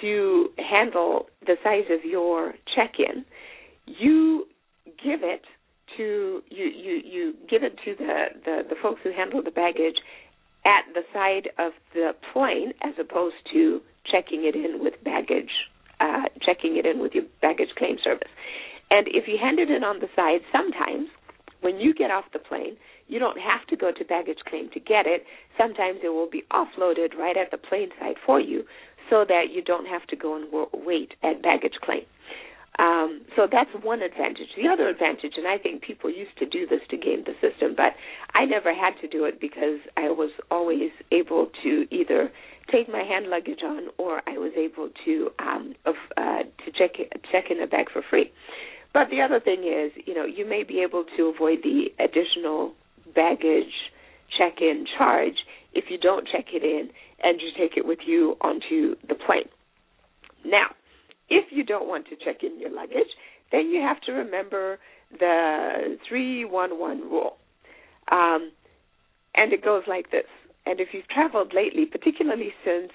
to 0.00 0.48
handle 0.58 1.26
the 1.46 1.56
size 1.62 1.84
of 1.90 2.04
your 2.04 2.54
check-in, 2.74 3.24
you 3.86 4.46
give 5.02 5.22
it 5.22 5.42
to 5.96 6.42
you 6.48 6.64
you 6.64 7.00
you 7.04 7.34
give 7.50 7.62
it 7.62 7.76
to 7.84 7.94
the 7.96 8.24
the, 8.44 8.62
the 8.68 8.76
folks 8.82 9.00
who 9.02 9.12
handle 9.12 9.42
the 9.42 9.50
baggage 9.50 9.96
at 10.64 10.84
the 10.94 11.02
side 11.12 11.48
of 11.58 11.72
the 11.92 12.12
plane 12.32 12.72
as 12.82 12.94
opposed 12.98 13.34
to 13.52 13.80
checking 14.10 14.44
it 14.44 14.54
in 14.54 14.82
with 14.82 14.94
baggage 15.04 15.50
uh, 16.00 16.28
checking 16.40 16.76
it 16.76 16.86
in 16.86 17.00
with 17.00 17.12
your 17.14 17.24
baggage 17.40 17.70
claim 17.78 17.96
service. 18.02 18.30
And 18.90 19.06
if 19.08 19.28
you 19.28 19.38
hand 19.40 19.58
it 19.58 19.70
in 19.70 19.84
on 19.84 20.00
the 20.00 20.08
side, 20.14 20.40
sometimes 20.50 21.08
when 21.60 21.78
you 21.78 21.94
get 21.94 22.10
off 22.10 22.24
the 22.32 22.38
plane, 22.38 22.76
you 23.06 23.18
don't 23.18 23.38
have 23.38 23.66
to 23.68 23.76
go 23.76 23.92
to 23.92 24.04
baggage 24.04 24.38
claim 24.48 24.68
to 24.74 24.80
get 24.80 25.06
it. 25.06 25.24
Sometimes 25.56 26.00
it 26.02 26.08
will 26.08 26.28
be 26.28 26.42
offloaded 26.50 27.14
right 27.16 27.36
at 27.36 27.50
the 27.50 27.56
plane 27.56 27.90
side 28.00 28.16
for 28.24 28.40
you 28.40 28.64
so 29.10 29.24
that 29.28 29.52
you 29.52 29.62
don't 29.62 29.86
have 29.86 30.06
to 30.08 30.16
go 30.16 30.34
and 30.34 30.46
wait 30.84 31.14
at 31.22 31.42
baggage 31.42 31.78
claim. 31.82 32.02
Um, 32.78 33.20
so 33.36 33.46
that's 33.50 33.70
one 33.82 34.00
advantage. 34.00 34.48
The 34.56 34.68
other 34.68 34.88
advantage, 34.88 35.34
and 35.36 35.46
I 35.46 35.58
think 35.58 35.82
people 35.82 36.10
used 36.10 36.36
to 36.38 36.46
do 36.46 36.66
this 36.66 36.80
to 36.90 36.96
game 36.96 37.24
the 37.26 37.34
system, 37.34 37.74
but 37.76 37.92
I 38.34 38.46
never 38.46 38.72
had 38.74 38.92
to 39.02 39.08
do 39.08 39.24
it 39.24 39.40
because 39.40 39.80
I 39.96 40.08
was 40.10 40.30
always 40.50 40.90
able 41.10 41.50
to 41.62 41.86
either 41.90 42.32
take 42.70 42.88
my 42.88 43.02
hand 43.02 43.26
luggage 43.28 43.60
on 43.62 43.88
or 43.98 44.22
I 44.26 44.38
was 44.38 44.52
able 44.56 44.88
to 45.04 45.30
um, 45.38 45.74
uh, 45.84 46.42
to 46.64 46.72
check 46.72 46.96
check 47.30 47.50
in 47.50 47.60
a 47.60 47.66
bag 47.66 47.86
for 47.92 48.02
free. 48.08 48.32
But 48.94 49.08
the 49.10 49.20
other 49.20 49.40
thing 49.40 49.64
is, 49.64 49.92
you 50.06 50.14
know, 50.14 50.24
you 50.24 50.48
may 50.48 50.64
be 50.64 50.80
able 50.80 51.04
to 51.16 51.32
avoid 51.34 51.58
the 51.62 51.86
additional 51.98 52.72
baggage 53.14 53.72
check-in 54.38 54.86
charge 54.98 55.36
if 55.72 55.84
you 55.88 55.98
don't 55.98 56.28
check 56.28 56.46
it 56.52 56.62
in 56.62 56.90
and 57.22 57.40
you 57.40 57.48
take 57.56 57.76
it 57.76 57.86
with 57.86 58.00
you 58.06 58.36
onto 58.40 58.96
the 59.08 59.14
plane. 59.14 59.48
Now, 60.44 60.74
if 61.32 61.46
you 61.50 61.64
don't 61.64 61.88
want 61.88 62.06
to 62.08 62.16
check 62.22 62.42
in 62.42 62.60
your 62.60 62.70
luggage, 62.70 63.08
then 63.50 63.70
you 63.70 63.80
have 63.80 64.00
to 64.02 64.12
remember 64.12 64.78
the 65.18 65.96
311 66.08 67.00
rule. 67.10 67.36
Um, 68.10 68.52
and 69.34 69.52
it 69.52 69.64
goes 69.64 69.82
like 69.88 70.10
this. 70.10 70.28
And 70.66 70.78
if 70.78 70.88
you've 70.92 71.08
traveled 71.08 71.52
lately, 71.54 71.86
particularly 71.86 72.52
since 72.64 72.92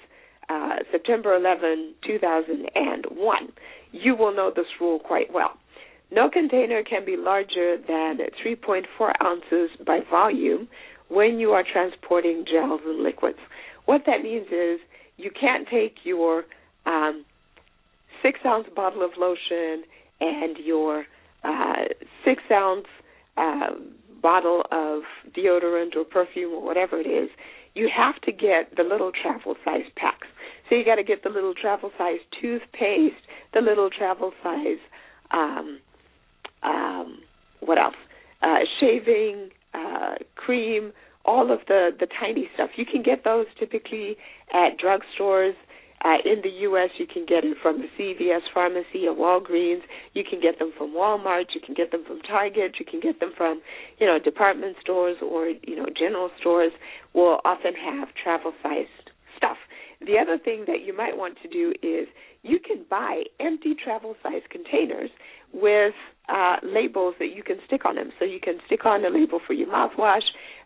uh, 0.49 0.77
September 0.91 1.35
11, 1.35 1.95
2001, 2.05 3.51
you 3.91 4.15
will 4.15 4.35
know 4.35 4.51
this 4.55 4.67
rule 4.79 4.99
quite 4.99 5.33
well. 5.33 5.53
No 6.11 6.29
container 6.29 6.83
can 6.83 7.05
be 7.05 7.17
larger 7.17 7.77
than 7.77 8.19
3.4 8.45 8.85
ounces 9.21 9.69
by 9.85 9.99
volume 10.09 10.67
when 11.09 11.39
you 11.39 11.51
are 11.51 11.63
transporting 11.63 12.45
gels 12.49 12.81
and 12.85 13.03
liquids. 13.03 13.39
What 13.85 14.03
that 14.05 14.21
means 14.21 14.47
is 14.47 14.79
you 15.17 15.31
can't 15.31 15.67
take 15.67 15.95
your 16.03 16.45
um, 16.85 17.25
six 18.21 18.39
ounce 18.45 18.67
bottle 18.75 19.03
of 19.03 19.11
lotion 19.17 19.83
and 20.19 20.57
your 20.57 21.05
uh, 21.43 21.85
six 22.25 22.43
ounce 22.51 22.87
uh, 23.37 23.69
bottle 24.21 24.63
of 24.71 25.03
deodorant 25.35 25.95
or 25.95 26.03
perfume 26.03 26.53
or 26.53 26.63
whatever 26.63 26.99
it 26.99 27.07
is, 27.07 27.29
you 27.75 27.89
have 27.95 28.19
to 28.21 28.31
get 28.31 28.75
the 28.75 28.83
little 28.83 29.11
travel 29.11 29.55
size 29.63 29.85
packs. 29.95 30.27
So 30.67 30.75
you 30.75 30.83
got 30.83 30.95
to 30.95 31.03
get 31.03 31.23
the 31.23 31.29
little 31.29 31.53
travel 31.53 31.91
size 31.97 32.19
toothpaste, 32.41 33.23
the 33.53 33.61
little 33.61 33.89
travel 33.89 34.33
size, 34.43 34.79
um, 35.31 35.79
um, 36.63 37.19
what 37.59 37.77
else? 37.77 37.95
Uh, 38.41 38.59
shaving 38.79 39.49
uh, 39.73 40.15
cream, 40.35 40.91
all 41.25 41.51
of 41.51 41.59
the 41.67 41.91
the 41.99 42.07
tiny 42.19 42.49
stuff. 42.53 42.71
You 42.75 42.85
can 42.85 43.03
get 43.03 43.23
those 43.23 43.45
typically 43.59 44.17
at 44.53 44.77
drugstores 44.79 45.55
uh, 46.05 46.17
in 46.25 46.41
the 46.43 46.49
U.S., 46.69 46.89
you 46.99 47.07
can 47.07 47.25
get 47.25 47.43
it 47.43 47.57
from 47.61 47.81
a 47.81 47.87
CVS 47.99 48.41
pharmacy, 48.53 49.07
a 49.09 49.13
Walgreens. 49.13 49.81
You 50.13 50.23
can 50.23 50.39
get 50.39 50.59
them 50.59 50.71
from 50.77 50.93
Walmart. 50.93 51.55
You 51.55 51.61
can 51.65 51.73
get 51.73 51.91
them 51.91 52.03
from 52.05 52.21
Target. 52.21 52.75
You 52.79 52.85
can 52.85 52.99
get 52.99 53.19
them 53.19 53.31
from, 53.35 53.61
you 53.99 54.05
know, 54.05 54.19
department 54.19 54.77
stores 54.79 55.17
or 55.21 55.47
you 55.47 55.75
know 55.75 55.87
general 55.97 56.29
stores. 56.39 56.71
Will 57.13 57.39
often 57.45 57.73
have 57.73 58.09
travel-sized 58.21 59.09
stuff. 59.35 59.57
The 59.99 60.19
other 60.21 60.37
thing 60.37 60.65
that 60.67 60.85
you 60.85 60.95
might 60.95 61.17
want 61.17 61.37
to 61.41 61.49
do 61.49 61.73
is 61.81 62.07
you 62.43 62.59
can 62.59 62.85
buy 62.87 63.23
empty 63.39 63.73
travel-sized 63.73 64.49
containers 64.51 65.09
with 65.51 65.93
uh, 66.29 66.57
labels 66.61 67.15
that 67.19 67.35
you 67.35 67.41
can 67.41 67.57
stick 67.65 67.85
on 67.85 67.95
them. 67.95 68.11
So 68.19 68.25
you 68.25 68.39
can 68.39 68.59
stick 68.67 68.85
on 68.85 69.03
a 69.03 69.09
label 69.09 69.39
for 69.45 69.53
your 69.53 69.67
mouthwash, 69.67 70.21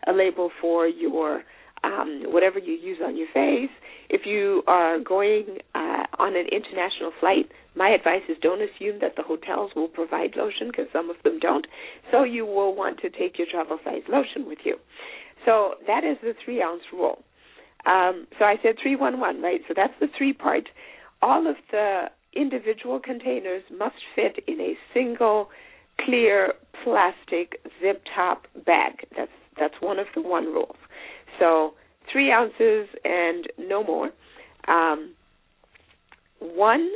a 0.06 0.12
label 0.12 0.50
for 0.60 0.86
your 0.86 1.42
um, 1.84 2.24
whatever 2.26 2.58
you 2.58 2.72
use 2.72 2.98
on 3.04 3.16
your 3.16 3.28
face. 3.32 3.70
If 4.08 4.22
you 4.26 4.62
are 4.66 4.98
going 4.98 5.58
uh, 5.74 6.04
on 6.18 6.36
an 6.36 6.46
international 6.52 7.12
flight, 7.18 7.50
my 7.74 7.88
advice 7.90 8.22
is 8.28 8.36
don't 8.42 8.60
assume 8.60 9.00
that 9.00 9.16
the 9.16 9.22
hotels 9.22 9.72
will 9.74 9.88
provide 9.88 10.36
lotion 10.36 10.68
because 10.68 10.86
some 10.92 11.10
of 11.10 11.16
them 11.24 11.38
don't. 11.38 11.66
So 12.10 12.22
you 12.24 12.44
will 12.44 12.74
want 12.74 13.00
to 13.00 13.10
take 13.10 13.38
your 13.38 13.46
travel 13.50 13.78
size 13.84 14.02
lotion 14.08 14.46
with 14.46 14.58
you. 14.64 14.76
So 15.46 15.74
that 15.86 16.04
is 16.04 16.18
the 16.22 16.34
three 16.44 16.62
ounce 16.62 16.82
rule. 16.92 17.22
Um, 17.86 18.26
so 18.38 18.44
I 18.44 18.56
said 18.62 18.76
311, 18.80 19.42
right? 19.42 19.60
So 19.66 19.74
that's 19.74 19.94
the 19.98 20.08
three 20.16 20.32
part. 20.32 20.68
All 21.20 21.48
of 21.48 21.56
the 21.70 22.04
individual 22.34 23.00
containers 23.00 23.62
must 23.76 23.96
fit 24.14 24.44
in 24.46 24.60
a 24.60 24.74
single 24.94 25.48
clear 26.04 26.54
plastic 26.84 27.60
zip 27.80 28.02
top 28.14 28.46
bag. 28.64 29.06
That's 29.16 29.30
that's 29.58 29.74
one 29.80 29.98
of 29.98 30.06
the 30.14 30.22
one 30.22 30.46
rules. 30.46 30.76
So 31.42 31.74
three 32.10 32.30
ounces 32.30 32.88
and 33.04 33.48
no 33.58 33.82
more. 33.82 34.10
Um, 34.68 35.14
one 36.38 36.88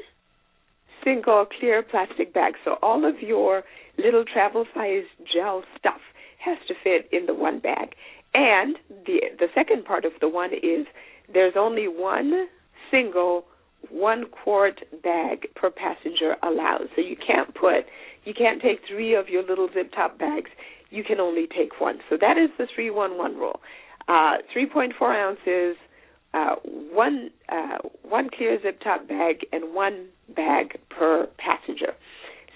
single 1.02 1.46
clear 1.58 1.82
plastic 1.82 2.32
bag. 2.32 2.54
So 2.64 2.76
all 2.80 3.04
of 3.04 3.20
your 3.20 3.64
little 3.98 4.24
travel 4.24 4.64
size 4.72 5.04
gel 5.34 5.64
stuff 5.76 6.00
has 6.38 6.58
to 6.68 6.74
fit 6.84 7.08
in 7.12 7.26
the 7.26 7.34
one 7.34 7.58
bag. 7.58 7.94
And 8.34 8.76
the 9.04 9.20
the 9.36 9.48
second 9.52 9.84
part 9.84 10.04
of 10.04 10.12
the 10.20 10.28
one 10.28 10.52
is 10.52 10.86
there's 11.32 11.54
only 11.58 11.88
one 11.88 12.46
single 12.88 13.46
one 13.90 14.26
quart 14.30 14.80
bag 15.02 15.48
per 15.56 15.70
passenger 15.70 16.36
allowed. 16.44 16.88
So 16.94 17.02
you 17.02 17.16
can't 17.16 17.52
put 17.52 17.86
you 18.24 18.32
can't 18.32 18.62
take 18.62 18.78
three 18.88 19.14
of 19.16 19.28
your 19.28 19.42
little 19.42 19.68
zip 19.74 19.92
top 19.92 20.18
bags. 20.20 20.50
You 20.90 21.02
can 21.02 21.18
only 21.18 21.48
take 21.48 21.80
one. 21.80 21.98
So 22.08 22.16
that 22.20 22.38
is 22.38 22.50
the 22.58 22.68
311 22.72 23.36
rule 23.36 23.60
uh, 24.08 24.38
3.4 24.54 24.92
ounces, 25.02 25.76
uh, 26.34 26.56
one 26.64 27.30
uh, 27.48 27.78
one 28.02 28.28
clear 28.28 28.60
zip 28.62 28.80
top 28.82 29.08
bag, 29.08 29.46
and 29.52 29.74
one 29.74 30.08
bag 30.34 30.78
per 30.90 31.28
passenger. 31.38 31.92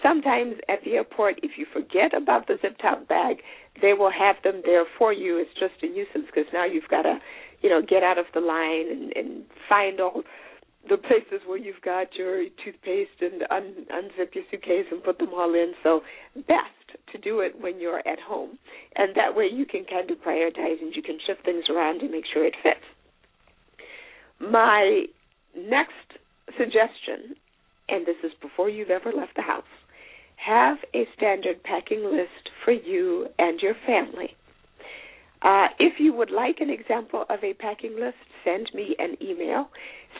Sometimes 0.02 0.54
at 0.68 0.82
the 0.84 0.92
airport, 0.92 1.40
if 1.42 1.52
you 1.56 1.66
forget 1.72 2.14
about 2.16 2.46
the 2.46 2.56
zip 2.62 2.76
top 2.78 3.06
bag, 3.08 3.38
they 3.80 3.92
will 3.92 4.10
have 4.10 4.36
them 4.42 4.62
there 4.64 4.84
for 4.98 5.12
you. 5.12 5.38
It's 5.38 5.50
just 5.58 5.82
a 5.82 5.86
nuisance 5.86 6.26
because 6.26 6.50
now 6.52 6.64
you've 6.64 6.88
got 6.88 7.02
to, 7.02 7.18
you 7.62 7.68
know, 7.68 7.80
get 7.82 8.02
out 8.02 8.18
of 8.18 8.26
the 8.32 8.40
line 8.40 8.90
and, 8.90 9.12
and 9.16 9.44
find 9.68 10.00
all 10.00 10.22
the 10.88 10.96
places 10.96 11.40
where 11.46 11.58
you've 11.58 11.82
got 11.84 12.14
your 12.16 12.44
toothpaste 12.64 13.20
and 13.20 13.42
un- 13.50 13.86
unzip 13.92 14.34
your 14.34 14.44
suitcase 14.50 14.86
and 14.90 15.02
put 15.02 15.18
them 15.18 15.30
all 15.34 15.54
in. 15.54 15.72
So 15.82 16.00
best 16.34 16.98
to 17.12 17.18
do 17.18 17.40
it 17.40 17.60
when 17.60 17.80
you're 17.80 17.98
at 18.08 18.18
home, 18.20 18.58
and 18.96 19.14
that 19.14 19.36
way 19.36 19.48
you 19.52 19.66
can 19.66 19.84
kind 19.84 20.10
of 20.10 20.18
prioritize 20.18 20.80
and 20.80 20.94
you 20.94 21.02
can 21.02 21.18
shift 21.26 21.44
things 21.44 21.64
around 21.68 22.00
to 22.00 22.08
make 22.08 22.24
sure 22.32 22.44
it 22.44 22.54
fits. 22.62 22.80
My 24.40 25.04
next 25.56 26.18
suggestion, 26.56 27.36
and 27.88 28.06
this 28.06 28.16
is 28.24 28.32
before 28.40 28.70
you've 28.70 28.90
ever 28.90 29.12
left 29.12 29.36
the 29.36 29.42
house, 29.42 29.64
have 30.36 30.78
a 30.94 31.06
standard 31.16 31.62
packing 31.62 32.04
list 32.04 32.48
for 32.64 32.72
you 32.72 33.26
and 33.38 33.60
your 33.60 33.74
family. 33.86 34.34
Uh, 35.42 35.68
if 35.78 35.94
you 35.98 36.12
would 36.12 36.30
like 36.30 36.56
an 36.60 36.70
example 36.70 37.24
of 37.30 37.42
a 37.42 37.54
packing 37.54 37.96
list, 37.98 38.16
send 38.44 38.70
me 38.74 38.94
an 38.98 39.16
email, 39.22 39.68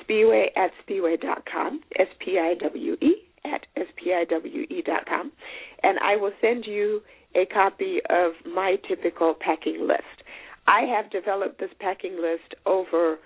spiwe 0.02 0.46
at 0.56 0.70
spiwe.com, 0.84 1.80
S-P-I-W-E 1.98 3.14
at 3.44 3.66
S-P-I-W-E 3.76 4.82
dot 4.84 5.06
com, 5.06 5.32
and 5.82 5.98
I 6.00 6.16
will 6.16 6.32
send 6.40 6.66
you 6.66 7.00
a 7.34 7.46
copy 7.46 8.00
of 8.10 8.32
my 8.46 8.76
typical 8.88 9.34
packing 9.34 9.86
list. 9.86 10.24
I 10.66 10.82
have 10.82 11.10
developed 11.10 11.58
this 11.58 11.70
packing 11.80 12.20
list 12.20 12.54
over 12.66 13.18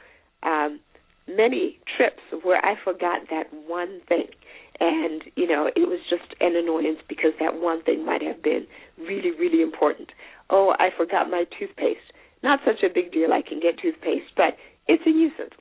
um, 0.43 0.81
many 1.27 1.79
trips 1.97 2.23
where 2.43 2.65
I 2.65 2.75
forgot 2.83 3.23
that 3.31 3.45
one 3.67 4.01
thing. 4.09 4.27
And, 4.81 5.23
you 5.37 5.47
know, 5.47 5.69
it 5.75 5.89
was 5.89 6.01
just 6.11 6.35
an 6.41 6.57
annoyance 6.57 6.99
because 7.09 7.33
that 7.41 7.61
one 7.61 7.83
thing 7.83 8.05
might 8.05 8.23
have 8.23 8.43
been 8.43 8.67
really, 8.99 9.31
really 9.31 9.63
important. 9.63 10.11
Oh, 10.51 10.75
I 10.79 10.89
forgot 10.97 11.31
my 11.31 11.45
toothpaste. 11.59 12.13
Not 12.43 12.61
such 12.65 12.83
a 12.83 12.93
big 12.93 13.13
deal. 13.13 13.33
I 13.33 13.41
can 13.41 13.61
get 13.61 13.79
toothpaste, 13.81 14.35
but 14.37 14.57
it's 14.87 15.03
a 15.07 15.11
nuisance. 15.11 15.55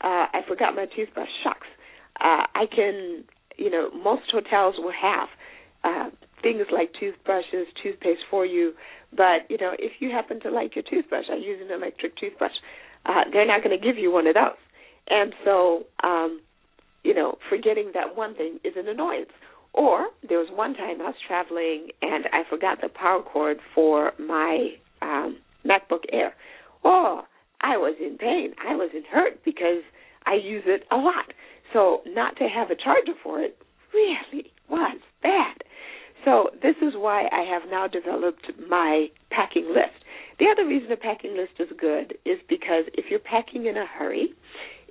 Uh, 0.00 0.26
I 0.32 0.40
forgot 0.46 0.74
my 0.74 0.86
toothbrush. 0.86 1.28
Shucks. 1.42 1.66
Uh, 2.20 2.46
I 2.54 2.66
can, 2.74 3.24
you 3.56 3.70
know, 3.70 3.90
most 3.90 4.30
hotels 4.32 4.76
will 4.78 4.92
have 4.92 5.28
uh, 5.84 6.10
things 6.42 6.66
like 6.72 6.92
toothbrushes, 6.98 7.66
toothpaste 7.82 8.22
for 8.30 8.44
you. 8.44 8.72
But, 9.16 9.48
you 9.48 9.56
know, 9.58 9.72
if 9.78 9.92
you 10.00 10.10
happen 10.10 10.40
to 10.40 10.50
like 10.50 10.74
your 10.74 10.84
toothbrush, 10.88 11.24
I 11.30 11.36
use 11.36 11.60
an 11.62 11.72
electric 11.72 12.16
toothbrush, 12.16 12.52
uh, 13.06 13.24
they're 13.32 13.46
not 13.46 13.62
going 13.62 13.78
to 13.78 13.84
give 13.84 13.96
you 13.96 14.12
one 14.12 14.26
of 14.26 14.34
those. 14.34 14.58
And 15.08 15.32
so, 15.44 15.84
um, 16.02 16.40
you 17.04 17.14
know, 17.14 17.38
forgetting 17.48 17.92
that 17.94 18.16
one 18.16 18.34
thing 18.34 18.58
is 18.64 18.74
an 18.76 18.88
annoyance. 18.88 19.30
Or 19.72 20.08
there 20.28 20.38
was 20.38 20.48
one 20.52 20.74
time 20.74 21.00
I 21.00 21.04
was 21.04 21.14
traveling 21.26 21.88
and 22.02 22.24
I 22.32 22.42
forgot 22.48 22.80
the 22.80 22.88
power 22.88 23.22
cord 23.22 23.58
for 23.74 24.12
my 24.18 24.70
um, 25.02 25.38
MacBook 25.64 26.04
Air. 26.12 26.34
Oh, 26.84 27.22
I 27.60 27.76
was 27.76 27.96
in 28.00 28.18
pain. 28.18 28.54
I 28.66 28.74
was 28.74 28.90
in 28.94 29.02
hurt 29.10 29.44
because 29.44 29.82
I 30.26 30.34
use 30.34 30.64
it 30.66 30.84
a 30.90 30.96
lot. 30.96 31.32
So 31.72 32.02
not 32.06 32.36
to 32.36 32.44
have 32.44 32.70
a 32.70 32.76
charger 32.76 33.12
for 33.22 33.40
it 33.40 33.58
really 33.92 34.52
was 34.68 34.98
bad. 35.22 35.56
So 36.24 36.50
this 36.62 36.76
is 36.82 36.94
why 36.94 37.28
I 37.32 37.42
have 37.42 37.70
now 37.70 37.86
developed 37.86 38.50
my 38.68 39.08
packing 39.30 39.68
list. 39.68 40.04
The 40.38 40.46
other 40.52 40.66
reason 40.66 40.92
a 40.92 40.96
packing 40.96 41.36
list 41.36 41.58
is 41.58 41.68
good 41.78 42.14
is 42.24 42.38
because 42.48 42.84
if 42.94 43.06
you're 43.10 43.18
packing 43.18 43.66
in 43.66 43.76
a 43.76 43.86
hurry, 43.86 44.34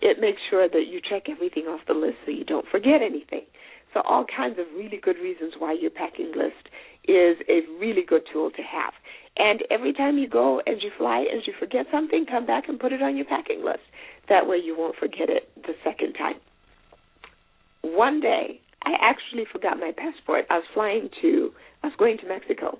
it 0.01 0.19
makes 0.19 0.41
sure 0.49 0.67
that 0.67 0.85
you 0.89 0.99
check 1.01 1.29
everything 1.29 1.63
off 1.65 1.81
the 1.87 1.93
list 1.93 2.17
so 2.25 2.31
you 2.31 2.43
don't 2.43 2.67
forget 2.69 3.01
anything. 3.01 3.45
So 3.93 4.01
all 4.01 4.25
kinds 4.25 4.59
of 4.59 4.65
really 4.75 4.99
good 5.01 5.17
reasons 5.17 5.53
why 5.57 5.73
your 5.73 5.91
packing 5.91 6.31
list 6.35 6.69
is 7.07 7.37
a 7.47 7.61
really 7.79 8.03
good 8.05 8.23
tool 8.31 8.51
to 8.51 8.61
have. 8.61 8.93
And 9.37 9.61
every 9.69 9.93
time 9.93 10.17
you 10.17 10.27
go 10.27 10.61
and 10.65 10.81
you 10.81 10.89
fly 10.97 11.25
and 11.31 11.41
you 11.45 11.53
forget 11.59 11.85
something, 11.91 12.25
come 12.25 12.45
back 12.45 12.67
and 12.67 12.79
put 12.79 12.91
it 12.91 13.01
on 13.01 13.15
your 13.15 13.25
packing 13.25 13.63
list. 13.63 13.85
That 14.29 14.47
way 14.47 14.57
you 14.57 14.75
won't 14.77 14.95
forget 14.95 15.29
it 15.29 15.49
the 15.55 15.73
second 15.83 16.13
time. 16.13 16.35
One 17.81 18.19
day, 18.19 18.59
I 18.83 18.93
actually 18.99 19.45
forgot 19.51 19.79
my 19.79 19.91
passport. 19.95 20.45
I 20.49 20.55
was 20.55 20.65
flying 20.73 21.09
to, 21.21 21.51
I 21.83 21.87
was 21.87 21.95
going 21.97 22.17
to 22.19 22.27
Mexico 22.27 22.79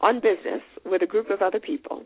on 0.00 0.16
business 0.16 0.62
with 0.84 1.02
a 1.02 1.06
group 1.06 1.30
of 1.30 1.42
other 1.42 1.60
people. 1.60 2.04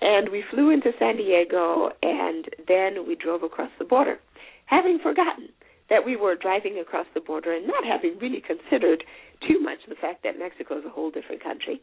And 0.00 0.30
we 0.30 0.44
flew 0.50 0.70
into 0.70 0.90
San 0.98 1.16
Diego 1.16 1.90
and 2.02 2.46
then 2.66 3.06
we 3.06 3.14
drove 3.14 3.42
across 3.42 3.70
the 3.78 3.84
border, 3.84 4.18
having 4.66 4.98
forgotten 5.02 5.48
that 5.90 6.04
we 6.04 6.16
were 6.16 6.34
driving 6.34 6.78
across 6.78 7.06
the 7.14 7.20
border 7.20 7.52
and 7.52 7.66
not 7.66 7.84
having 7.84 8.18
really 8.20 8.40
considered 8.40 9.04
too 9.46 9.60
much 9.60 9.78
the 9.88 9.94
fact 9.94 10.22
that 10.24 10.38
Mexico 10.38 10.78
is 10.78 10.84
a 10.84 10.90
whole 10.90 11.10
different 11.10 11.42
country. 11.42 11.80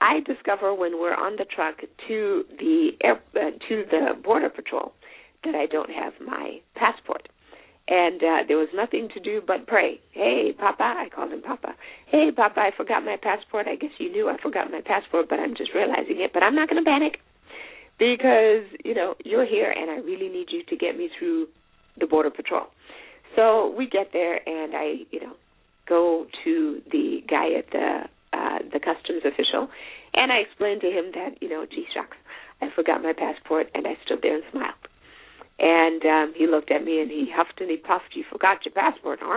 I 0.00 0.20
discover 0.20 0.74
when 0.74 0.98
we're 0.98 1.14
on 1.14 1.36
the 1.36 1.44
truck 1.44 1.76
to 2.08 2.44
the 2.58 2.90
air, 3.02 3.20
uh, 3.34 3.50
to 3.68 3.84
the 3.90 4.20
border 4.22 4.50
patrol 4.50 4.92
that 5.44 5.54
I 5.54 5.66
don't 5.66 5.90
have 5.90 6.12
my 6.24 6.60
passport. 6.74 7.28
And 7.88 8.20
uh, 8.20 8.38
there 8.48 8.56
was 8.56 8.68
nothing 8.74 9.08
to 9.14 9.20
do 9.20 9.40
but 9.46 9.66
pray. 9.68 10.00
Hey, 10.10 10.52
Papa, 10.58 10.82
I 10.82 11.08
called 11.14 11.32
him 11.32 11.40
Papa. 11.40 11.74
Hey, 12.06 12.30
Papa, 12.34 12.58
I 12.58 12.70
forgot 12.76 13.04
my 13.04 13.16
passport. 13.22 13.68
I 13.68 13.76
guess 13.76 13.92
you 13.98 14.10
knew 14.10 14.28
I 14.28 14.36
forgot 14.42 14.70
my 14.72 14.80
passport, 14.84 15.28
but 15.28 15.38
I'm 15.38 15.54
just 15.56 15.70
realizing 15.72 16.20
it. 16.20 16.32
But 16.34 16.42
I'm 16.42 16.56
not 16.56 16.68
going 16.68 16.82
to 16.82 16.88
panic 16.88 17.18
because 17.98 18.66
you 18.84 18.94
know 18.94 19.14
you're 19.24 19.46
here, 19.46 19.70
and 19.70 19.90
I 19.90 19.98
really 19.98 20.28
need 20.28 20.48
you 20.50 20.64
to 20.68 20.76
get 20.76 20.98
me 20.98 21.08
through 21.16 21.46
the 21.98 22.06
border 22.06 22.30
patrol. 22.30 22.66
So 23.36 23.72
we 23.76 23.86
get 23.86 24.10
there, 24.12 24.36
and 24.48 24.74
I, 24.74 25.06
you 25.10 25.20
know, 25.20 25.34
go 25.88 26.26
to 26.44 26.82
the 26.90 27.20
guy 27.28 27.52
at 27.56 27.70
the 27.70 28.08
the 28.76 28.84
customs 28.84 29.24
official, 29.24 29.72
and 30.12 30.28
I 30.28 30.44
explained 30.44 30.84
to 30.84 30.92
him 30.92 31.16
that 31.16 31.40
you 31.40 31.48
know, 31.48 31.64
gee 31.64 31.88
shucks, 31.88 32.20
I 32.60 32.68
forgot 32.74 33.02
my 33.02 33.16
passport, 33.16 33.72
and 33.72 33.86
I 33.88 33.96
stood 34.04 34.20
there 34.20 34.36
and 34.36 34.44
smiled. 34.52 34.84
And 35.58 36.04
um, 36.04 36.34
he 36.36 36.46
looked 36.46 36.70
at 36.70 36.84
me 36.84 37.00
and 37.00 37.10
he 37.10 37.32
huffed 37.32 37.60
and 37.60 37.70
he 37.70 37.78
puffed. 37.78 38.12
You 38.12 38.24
forgot 38.30 38.58
your 38.64 38.74
passport. 38.74 39.20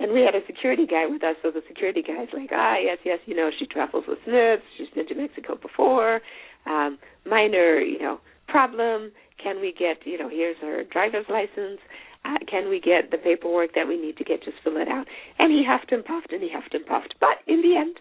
And 0.00 0.12
we 0.12 0.22
had 0.22 0.34
a 0.34 0.46
security 0.46 0.86
guy 0.86 1.06
with 1.06 1.22
us, 1.22 1.36
so 1.42 1.50
the 1.50 1.62
security 1.66 2.02
guy's 2.02 2.28
like, 2.32 2.50
ah, 2.52 2.76
yes, 2.82 2.98
yes, 3.04 3.18
you 3.26 3.34
know, 3.34 3.50
she 3.56 3.66
travels 3.66 4.04
with 4.06 4.18
Smiths. 4.24 4.62
She's 4.76 4.88
been 4.94 5.06
to 5.08 5.14
Mexico 5.14 5.56
before. 5.56 6.20
Um, 6.66 6.98
minor, 7.26 7.80
you 7.80 7.98
know, 7.98 8.20
problem. 8.46 9.12
Can 9.42 9.60
we 9.60 9.72
get, 9.72 10.06
you 10.06 10.18
know, 10.18 10.28
here's 10.28 10.56
her 10.58 10.84
driver's 10.84 11.26
license. 11.28 11.80
Uh, 12.24 12.38
can 12.48 12.68
we 12.68 12.80
get 12.80 13.10
the 13.10 13.18
paperwork 13.18 13.74
that 13.74 13.86
we 13.86 14.00
need 14.00 14.16
to 14.18 14.24
get? 14.24 14.42
Just 14.42 14.58
fill 14.62 14.76
it 14.76 14.88
out. 14.88 15.06
And 15.38 15.52
he 15.52 15.64
huffed 15.66 15.92
and 15.92 16.04
puffed 16.04 16.32
and 16.32 16.42
he 16.42 16.50
huffed 16.52 16.74
and 16.74 16.86
puffed. 16.86 17.14
But 17.20 17.38
in 17.46 17.62
the 17.62 17.76
end, 17.76 17.98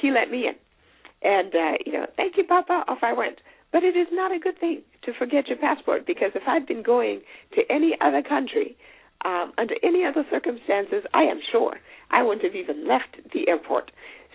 he 0.00 0.10
let 0.10 0.30
me 0.30 0.46
in. 0.46 0.54
And, 1.22 1.54
uh, 1.54 1.72
you 1.84 1.92
know, 1.92 2.06
thank 2.16 2.36
you, 2.36 2.44
Papa. 2.44 2.84
Off 2.88 2.98
I 3.02 3.12
went. 3.12 3.40
But 3.72 3.84
it 3.84 3.96
is 3.96 4.06
not 4.12 4.32
a 4.32 4.38
good 4.38 4.58
thing 4.58 4.82
to 5.04 5.12
forget 5.18 5.48
your 5.48 5.58
passport 5.58 6.06
because 6.06 6.30
if 6.34 6.42
I'd 6.46 6.66
been 6.66 6.82
going 6.82 7.20
to 7.54 7.62
any 7.70 7.96
other 8.00 8.22
country 8.22 8.76
um, 9.24 9.52
under 9.58 9.74
any 9.82 10.04
other 10.04 10.24
circumstances, 10.30 11.04
I 11.12 11.22
am 11.22 11.40
sure 11.52 11.76
I 12.10 12.22
wouldn't 12.22 12.44
have 12.44 12.54
even 12.54 12.88
left 12.88 13.16
the 13.34 13.48
airport. 13.48 13.90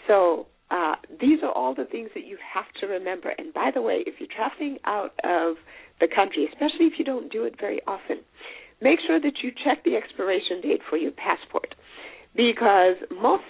So 0.07 0.47
uh, 0.69 0.95
these 1.19 1.39
are 1.41 1.51
all 1.51 1.73
the 1.73 1.85
things 1.85 2.09
that 2.13 2.25
you 2.25 2.37
have 2.53 2.65
to 2.81 2.87
remember. 2.87 3.33
And 3.37 3.53
by 3.53 3.71
the 3.73 3.81
way, 3.81 4.03
if 4.05 4.15
you're 4.19 4.29
traveling 4.29 4.77
out 4.85 5.13
of 5.23 5.55
the 5.99 6.07
country, 6.13 6.47
especially 6.51 6.85
if 6.85 6.93
you 6.99 7.05
don't 7.05 7.31
do 7.31 7.43
it 7.43 7.55
very 7.59 7.79
often, 7.87 8.17
make 8.81 8.99
sure 9.05 9.19
that 9.19 9.41
you 9.41 9.51
check 9.51 9.83
the 9.83 9.95
expiration 9.95 10.61
date 10.61 10.81
for 10.89 10.97
your 10.97 11.11
passport 11.11 11.73
because 12.35 12.97
most 13.11 13.43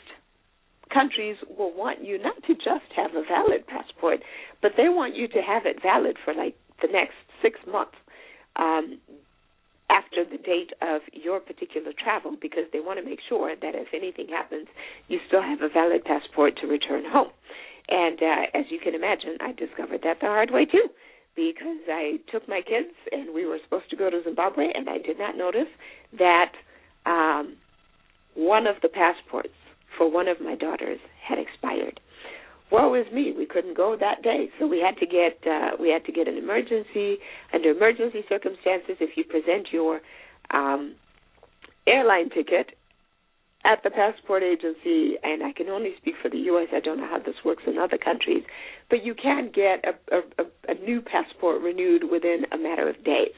countries 0.94 1.38
will 1.58 1.74
want 1.76 2.04
you 2.04 2.22
not 2.22 2.36
to 2.48 2.54
just 2.54 2.88
have 2.96 3.12
a 3.12 3.24
valid 3.24 3.66
passport, 3.68 4.20
but 4.62 4.74
they 4.78 4.90
want 4.90 5.16
you 5.16 5.28
to 5.28 5.42
have 5.42 5.66
it 5.66 5.82
valid 5.82 6.18
for 6.24 6.34
like 6.34 6.56
the 6.82 6.88
next 6.92 7.16
six 7.42 7.60
months 7.70 7.96
um, 8.56 9.00
after 9.90 10.24
the 10.24 10.38
date 10.38 10.72
of 10.82 11.02
your 11.12 11.40
particular 11.40 11.92
travel 11.92 12.38
because 12.42 12.64
they 12.72 12.80
want 12.80 13.00
to 13.00 13.06
make 13.06 13.20
sure 13.28 13.56
that 13.56 13.76
if 13.76 13.88
anything 13.94 14.28
happens, 14.30 14.68
you 15.08 15.20
still 15.28 15.42
have 15.42 15.62
a 15.62 15.70
valid 15.70 16.04
passport 16.06 16.58
to 16.62 16.68
return 16.68 17.04
home. 17.06 17.30
And 17.90 18.18
uh, 18.22 18.58
as 18.58 18.66
you 18.70 18.80
can 18.80 18.96
imagine, 18.96 19.38
I 19.42 19.52
discovered 19.52 20.02
that 20.04 20.20
the 20.22 20.28
hard 20.28 20.52
way 20.52 20.66
too 20.66 20.88
because 21.36 21.82
I 21.90 22.20
took 22.32 22.48
my 22.48 22.62
kids 22.62 22.94
and 23.12 23.34
we 23.34 23.46
were 23.46 23.58
supposed 23.64 23.90
to 23.90 23.96
go 23.96 24.10
to 24.10 24.22
Zimbabwe, 24.24 24.70
and 24.74 24.88
I 24.90 25.00
did 25.00 25.18
not 25.18 25.36
notice 25.36 25.70
that 26.18 26.52
um, 27.06 27.56
one 28.36 28.68
of 28.68 28.76
the 28.82 28.88
passports 28.88 29.54
for 29.98 30.10
one 30.10 30.28
of 30.28 30.42
my 30.42 30.56
daughters 30.56 31.00
had 31.22 31.38
expired. 31.40 32.00
Woe 32.72 32.94
is 32.96 33.06
me, 33.14 33.34
we 33.38 33.46
couldn't 33.46 33.78
go 33.78 33.96
that 34.00 34.24
day, 34.24 34.50
so 34.60 34.66
we 34.66 34.80
had 34.80 34.98
to 34.98 35.06
get 35.06 35.38
uh, 35.46 35.78
we 35.80 35.90
had 35.90 36.06
to 36.06 36.12
get 36.12 36.28
an 36.28 36.38
emergency. 36.38 37.18
Under 37.54 37.70
emergency 37.70 38.24
circumstances, 38.28 38.98
if 39.00 39.16
you 39.16 39.24
present 39.24 39.68
your 39.72 40.02
um, 40.52 40.96
airline 41.86 42.30
ticket 42.30 42.76
at 43.66 43.82
the 43.84 43.90
passport 43.90 44.44
agency, 44.44 45.16
and 45.24 45.44
I 45.44 45.54
can 45.56 45.70
only 45.70 45.92
speak 45.98 46.16
for 46.22 46.30
the 46.30 46.38
U.S. 46.52 46.68
I 46.74 46.80
don't 46.80 46.98
know 46.98 47.08
how 47.08 47.20
this 47.20 47.36
works 47.46 47.64
in 47.66 47.78
other 47.78 47.98
countries, 47.98 48.44
but 48.90 49.06
you 49.06 49.14
can 49.16 49.52
get 49.54 49.86
a, 49.86 50.18
a, 50.18 50.46
a 50.68 50.74
new 50.84 51.02
passport 51.02 51.62
renewed 51.62 52.04
within 52.12 52.44
a 52.52 52.58
matter 52.58 52.90
of 52.90 52.96
days. 53.06 53.36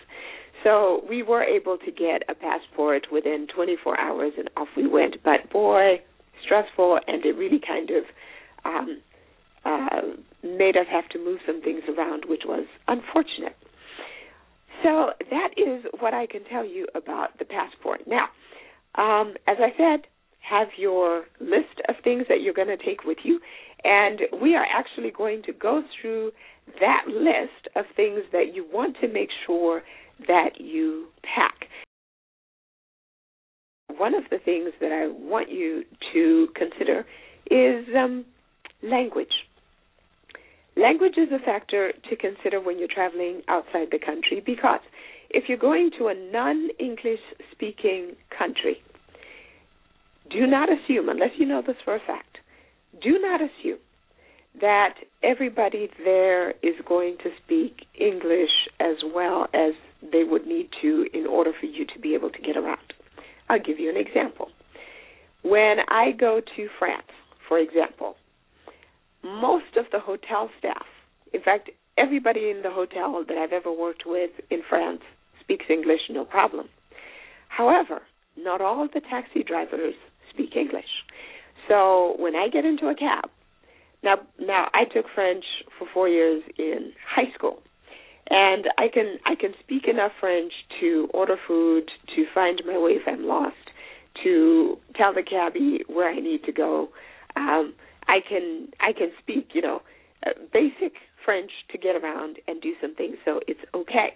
So 0.63 1.03
we 1.07 1.21
were 1.21 1.43
able 1.43 1.77
to 1.77 1.91
get 1.91 2.23
a 2.27 2.33
passport 2.33 3.07
within 3.11 3.47
24 3.53 3.99
hours, 3.99 4.33
and 4.37 4.49
off 4.57 4.69
we 4.75 4.87
went. 4.87 5.17
But 5.23 5.51
boy, 5.51 6.01
stressful, 6.45 6.99
and 7.07 7.25
it 7.25 7.35
really 7.35 7.59
kind 7.65 7.89
of 7.89 8.03
um, 8.63 9.01
uh, 9.65 10.01
made 10.43 10.77
us 10.77 10.85
have 10.91 11.09
to 11.09 11.19
move 11.19 11.39
some 11.45 11.61
things 11.61 11.81
around, 11.89 12.25
which 12.27 12.43
was 12.45 12.65
unfortunate. 12.87 13.55
So 14.83 15.11
that 15.31 15.49
is 15.57 15.85
what 15.99 16.13
I 16.13 16.27
can 16.27 16.43
tell 16.45 16.65
you 16.65 16.87
about 16.93 17.37
the 17.39 17.45
passport. 17.45 18.01
Now, 18.07 18.27
um, 18.95 19.33
as 19.47 19.57
I 19.59 19.75
said, 19.77 20.07
have 20.47 20.67
your 20.77 21.25
list 21.39 21.81
of 21.89 21.95
things 22.03 22.25
that 22.29 22.41
you're 22.41 22.53
going 22.53 22.67
to 22.67 22.77
take 22.77 23.03
with 23.03 23.17
you, 23.23 23.39
and 23.83 24.21
we 24.41 24.55
are 24.55 24.65
actually 24.65 25.11
going 25.11 25.41
to 25.43 25.53
go 25.53 25.81
through 25.99 26.31
that 26.79 27.03
list 27.07 27.67
of 27.75 27.85
things 27.95 28.21
that 28.31 28.53
you 28.53 28.65
want 28.71 28.97
to 29.01 29.07
make 29.07 29.29
sure 29.45 29.81
that 30.27 30.59
you 30.59 31.07
pack. 31.23 31.67
One 33.97 34.13
of 34.13 34.23
the 34.29 34.39
things 34.39 34.71
that 34.81 34.91
I 34.91 35.07
want 35.07 35.49
you 35.49 35.83
to 36.13 36.47
consider 36.55 37.05
is 37.49 37.85
um, 37.95 38.25
language. 38.83 39.45
Language 40.75 41.17
is 41.17 41.29
a 41.31 41.39
factor 41.43 41.93
to 42.09 42.15
consider 42.15 42.59
when 42.59 42.77
you're 42.77 42.89
traveling 42.93 43.41
outside 43.47 43.87
the 43.91 43.99
country 43.99 44.41
because 44.45 44.81
if 45.29 45.45
you're 45.47 45.57
going 45.57 45.91
to 45.97 46.07
a 46.07 46.13
non 46.13 46.69
English 46.79 47.21
speaking 47.51 48.15
country, 48.37 48.81
do 50.29 50.45
not 50.45 50.69
assume, 50.69 51.09
unless 51.09 51.31
you 51.37 51.45
know 51.45 51.61
this 51.65 51.77
for 51.85 51.95
a 51.95 51.99
fact, 51.99 52.39
do 53.01 53.19
not 53.19 53.39
assume 53.41 53.79
that 54.59 54.95
everybody 55.23 55.89
there 56.03 56.51
is 56.61 56.75
going 56.87 57.17
to 57.23 57.29
speak 57.43 57.85
English 57.99 58.69
as 58.79 58.95
well 59.13 59.47
as 59.53 59.73
they 60.01 60.23
would 60.23 60.45
need 60.47 60.69
to 60.81 61.07
in 61.13 61.25
order 61.25 61.51
for 61.59 61.65
you 61.65 61.85
to 61.85 61.99
be 61.99 62.13
able 62.15 62.29
to 62.29 62.41
get 62.41 62.55
around. 62.57 62.94
I'll 63.49 63.59
give 63.59 63.79
you 63.79 63.89
an 63.89 63.97
example. 63.97 64.49
When 65.43 65.77
I 65.87 66.11
go 66.11 66.41
to 66.55 66.67
France, 66.79 67.11
for 67.47 67.59
example, 67.59 68.15
most 69.23 69.77
of 69.77 69.85
the 69.91 69.99
hotel 69.99 70.49
staff, 70.59 70.85
in 71.33 71.41
fact, 71.41 71.69
everybody 71.97 72.49
in 72.49 72.61
the 72.63 72.71
hotel 72.71 73.23
that 73.27 73.37
I've 73.37 73.53
ever 73.53 73.71
worked 73.71 74.03
with 74.05 74.31
in 74.49 74.61
France 74.67 75.01
speaks 75.39 75.65
English 75.69 76.01
no 76.09 76.25
problem. 76.25 76.69
However, 77.49 78.01
not 78.37 78.61
all 78.61 78.87
the 78.93 79.01
taxi 79.01 79.43
drivers 79.43 79.93
speak 80.33 80.55
English. 80.55 80.89
So 81.67 82.15
when 82.17 82.35
I 82.35 82.47
get 82.49 82.65
into 82.65 82.87
a 82.87 82.95
cab, 82.95 83.29
now 84.03 84.15
now 84.39 84.69
I 84.73 84.85
took 84.85 85.05
French 85.13 85.45
for 85.79 85.87
4 85.93 86.09
years 86.09 86.43
in 86.57 86.91
high 87.07 87.31
school. 87.33 87.61
And 88.29 88.65
I 88.77 88.87
can 88.91 89.17
I 89.25 89.35
can 89.35 89.53
speak 89.63 89.87
enough 89.87 90.11
French 90.19 90.51
to 90.79 91.07
order 91.13 91.37
food, 91.47 91.91
to 92.15 92.25
find 92.33 92.61
my 92.65 92.77
way 92.77 92.91
if 92.91 93.03
I'm 93.07 93.25
lost, 93.25 93.55
to 94.23 94.77
tell 94.95 95.13
the 95.13 95.23
cabbie 95.23 95.83
where 95.87 96.09
I 96.09 96.19
need 96.19 96.43
to 96.45 96.51
go. 96.51 96.89
Um 97.35 97.73
I 98.07 98.19
can 98.27 98.69
I 98.79 98.93
can 98.93 99.11
speak, 99.21 99.49
you 99.53 99.61
know, 99.61 99.81
uh, 100.25 100.31
basic 100.53 100.93
French 101.23 101.51
to 101.71 101.77
get 101.77 101.95
around 101.95 102.37
and 102.47 102.61
do 102.61 102.73
some 102.81 102.95
things, 102.95 103.17
so 103.25 103.41
it's 103.47 103.59
okay. 103.73 104.15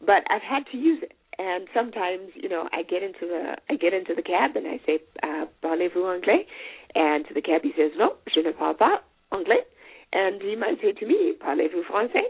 But 0.00 0.24
I've 0.30 0.42
had 0.42 0.64
to 0.72 0.76
use 0.76 1.02
it, 1.02 1.12
and 1.38 1.66
sometimes, 1.72 2.30
you 2.34 2.48
know, 2.48 2.68
I 2.72 2.82
get 2.82 3.02
into 3.02 3.26
the 3.26 3.56
I 3.70 3.76
get 3.76 3.92
into 3.94 4.14
the 4.14 4.22
cab 4.22 4.56
and 4.56 4.66
I 4.66 4.80
say, 4.86 5.00
uh, 5.22 5.46
"Parlez-vous 5.62 6.04
anglais?" 6.04 6.46
And 6.94 7.24
the 7.34 7.42
cabbie 7.42 7.74
says, 7.76 7.92
"No, 7.96 8.16
je 8.32 8.42
ne 8.42 8.52
parle 8.52 8.74
pas 8.74 9.00
anglais." 9.32 9.64
And 10.12 10.40
he 10.42 10.54
might 10.54 10.80
say 10.80 10.92
to 10.92 11.06
me, 11.06 11.34
"Parlez-vous 11.40 11.84
français?" 11.90 12.28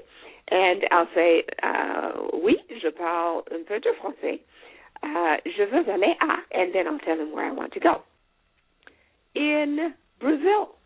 And 0.51 0.83
I'll 0.91 1.09
say, 1.15 1.45
uh, 1.63 2.13
"Oui, 2.35 2.57
je 2.83 2.91
parle 2.91 3.45
un 3.51 3.65
peu 3.65 3.81
de 3.81 3.93
français." 4.01 4.41
Uh, 5.03 5.37
je 5.45 5.65
veux 5.65 5.89
aller 5.91 6.17
à, 6.21 6.39
and 6.53 6.73
then 6.73 6.87
I'll 6.87 6.99
tell 7.01 7.19
him 7.19 7.33
where 7.33 7.47
I 7.47 7.53
want 7.53 7.73
to 7.75 7.81
go. 7.81 8.03
In 9.35 9.95
Brazil, 10.21 10.77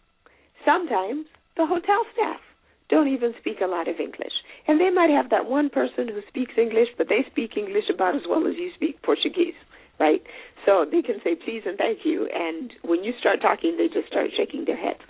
sometimes 0.64 1.26
the 1.56 1.66
hotel 1.66 2.04
staff 2.14 2.40
don't 2.88 3.08
even 3.08 3.34
speak 3.38 3.60
a 3.60 3.66
lot 3.66 3.86
of 3.86 4.00
English. 4.00 4.32
And 4.66 4.80
they 4.80 4.90
might 4.90 5.10
have 5.10 5.30
that 5.30 5.46
one 5.48 5.68
person 5.70 6.08
who 6.08 6.20
speaks 6.28 6.52
English, 6.56 6.88
but 6.96 7.08
they 7.08 7.24
speak 7.30 7.56
English 7.56 7.88
about 7.92 8.16
as 8.16 8.22
well 8.28 8.46
as 8.46 8.56
you 8.56 8.70
speak 8.74 9.00
Portuguese, 9.02 9.56
right? 10.00 10.22
So 10.66 10.84
they 10.90 11.02
can 11.02 11.20
say 11.22 11.34
please 11.36 11.62
and 11.66 11.78
thank 11.78 12.04
you, 12.04 12.28
and 12.32 12.72
when 12.82 13.04
you 13.04 13.12
start 13.20 13.40
talking, 13.40 13.76
they 13.76 13.88
just 13.88 14.08
start 14.08 14.30
shaking 14.36 14.64
their 14.64 14.76
heads. 14.76 15.00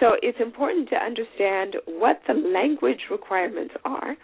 So 0.00 0.16
it's 0.22 0.38
important 0.40 0.88
to 0.90 0.96
understand 0.96 1.76
what 1.86 2.20
the 2.26 2.34
language 2.34 3.00
requirements 3.10 3.74
are 3.84 4.16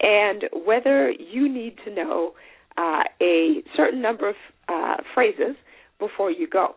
and 0.00 0.44
whether 0.64 1.10
you 1.10 1.52
need 1.52 1.76
to 1.84 1.94
know 1.94 2.32
uh, 2.76 3.02
a 3.20 3.62
certain 3.76 4.00
number 4.00 4.28
of 4.28 4.36
uh, 4.68 4.96
phrases 5.14 5.56
before 5.98 6.30
you 6.30 6.46
go. 6.48 6.76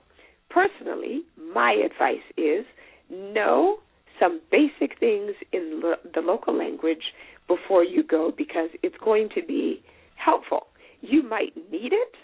Personally, 0.49 1.21
my 1.53 1.71
advice 1.73 2.25
is 2.35 2.65
know 3.09 3.77
some 4.19 4.41
basic 4.51 4.99
things 4.99 5.31
in 5.53 5.81
lo- 5.83 5.95
the 6.13 6.21
local 6.21 6.57
language 6.57 7.13
before 7.47 7.83
you 7.83 8.03
go 8.03 8.33
because 8.35 8.69
it's 8.81 8.95
going 9.03 9.29
to 9.35 9.43
be 9.45 9.83
helpful. 10.15 10.67
You 11.01 11.23
might 11.23 11.55
need 11.71 11.93
it, 11.93 12.15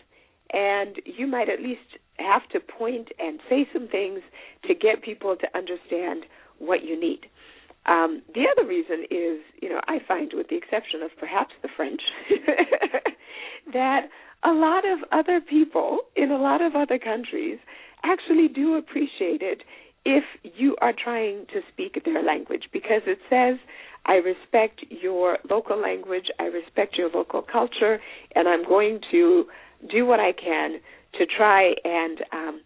and 0.54 0.96
you 1.06 1.28
might 1.28 1.50
at 1.50 1.62
least 1.62 1.82
have 2.20 2.48
to 2.50 2.60
point 2.60 3.10
and 3.20 3.40
say 3.50 3.68
some 3.74 3.88
things 3.88 4.20
to 4.66 4.74
get 4.74 5.02
people 5.02 5.36
to 5.36 5.48
understand 5.58 6.24
what 6.60 6.84
you 6.84 7.00
need. 7.00 7.28
Um, 7.86 8.22
the 8.34 8.44
other 8.52 8.68
reason 8.68 9.06
is, 9.10 9.40
you 9.62 9.70
know, 9.70 9.80
I 9.88 10.00
find, 10.06 10.32
with 10.34 10.50
the 10.50 10.58
exception 10.58 11.02
of 11.04 11.12
perhaps 11.18 11.54
the 11.62 11.70
French, 11.76 12.02
that 13.74 14.10
a 14.44 14.52
lot 14.52 14.84
of 14.86 15.00
other 15.12 15.40
people 15.40 16.00
in 16.16 16.32
a 16.32 16.38
lot 16.38 16.62
of 16.62 16.76
other 16.76 17.00
countries 17.00 17.60
actually 18.04 18.48
do 18.48 18.76
appreciate 18.76 19.42
it 19.42 19.64
if 20.06 20.24
you 20.44 20.76
are 20.82 20.94
trying 20.94 21.46
to 21.48 21.62
speak 21.72 22.02
their 22.06 22.24
language 22.24 22.64
because 22.72 23.02
it 23.06 23.20
says, 23.30 23.58
I 24.06 24.16
respect 24.16 24.86
your 24.90 25.38
local 25.50 25.80
language, 25.82 26.28
I 26.40 26.44
respect 26.44 26.96
your 26.98 27.10
local 27.10 27.42
culture, 27.42 28.00
and 28.36 28.48
I'm 28.48 28.66
going 28.66 29.02
to 29.12 29.46
do 29.92 30.06
what 30.06 30.20
I 30.20 30.32
can 30.32 30.80
to 31.18 31.26
try 31.26 31.74
and 31.84 32.20
um, 32.32 32.62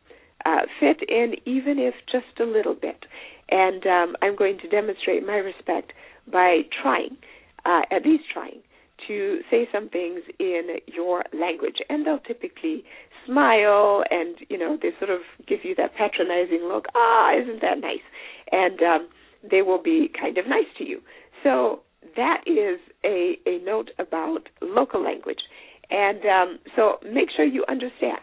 uh, 0.46 0.62
fit 0.80 1.10
in, 1.10 1.36
even 1.46 1.80
if 1.80 1.94
just 2.12 2.40
a 2.40 2.46
little 2.46 2.76
bit. 2.76 3.06
And 3.50 3.86
um, 3.86 4.16
I'm 4.22 4.36
going 4.36 4.58
to 4.60 4.70
demonstrate 4.70 5.26
my 5.26 5.36
respect 5.36 5.94
by 6.32 6.62
trying, 6.82 7.18
uh, 7.66 7.82
at 7.92 8.06
least 8.06 8.24
trying, 8.32 8.62
to 9.08 9.40
say 9.50 9.68
some 9.72 9.90
things 9.90 10.22
in 10.40 10.78
your 10.86 11.24
language. 11.34 11.78
And 11.90 12.06
they'll 12.06 12.20
typically 12.20 12.84
smile 13.26 14.04
and 14.10 14.36
you 14.50 14.58
know 14.58 14.78
they 14.82 14.90
sort 15.00 15.10
of 15.12 15.22
give 15.48 15.60
you 15.64 15.76
that 15.76 15.96
patronizing 15.96 16.62
look 16.68 16.86
ah 16.96 17.32
isn't 17.36 17.62
that 17.62 17.80
nice 17.80 18.06
and 18.52 18.82
um 18.82 19.08
they 19.50 19.62
will 19.62 19.82
be 19.82 20.10
kind 20.20 20.38
of 20.38 20.48
nice 20.48 20.66
to 20.78 20.84
you 20.84 21.00
so 21.44 21.82
that 22.16 22.42
is 22.46 22.80
a 23.06 23.38
a 23.46 23.60
note 23.64 23.92
about 24.00 24.50
local 24.62 25.04
language 25.04 25.42
and 25.90 26.20
um 26.26 26.60
so 26.76 26.98
make 27.12 27.30
sure 27.36 27.46
you 27.46 27.64
understand 27.70 28.22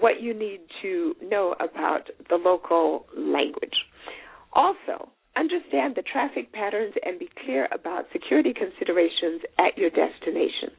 what 0.00 0.20
you 0.20 0.34
need 0.34 0.60
to 0.82 1.14
know 1.22 1.54
about 1.60 2.08
the 2.28 2.36
local 2.36 3.06
language 3.16 3.74
also 4.52 5.08
understand 5.36 5.94
the 5.96 6.02
traffic 6.02 6.52
patterns 6.52 6.94
and 7.04 7.18
be 7.18 7.28
clear 7.44 7.68
about 7.72 8.04
security 8.12 8.52
considerations 8.52 9.42
at 9.58 9.76
your 9.78 9.90
destination 9.90 10.70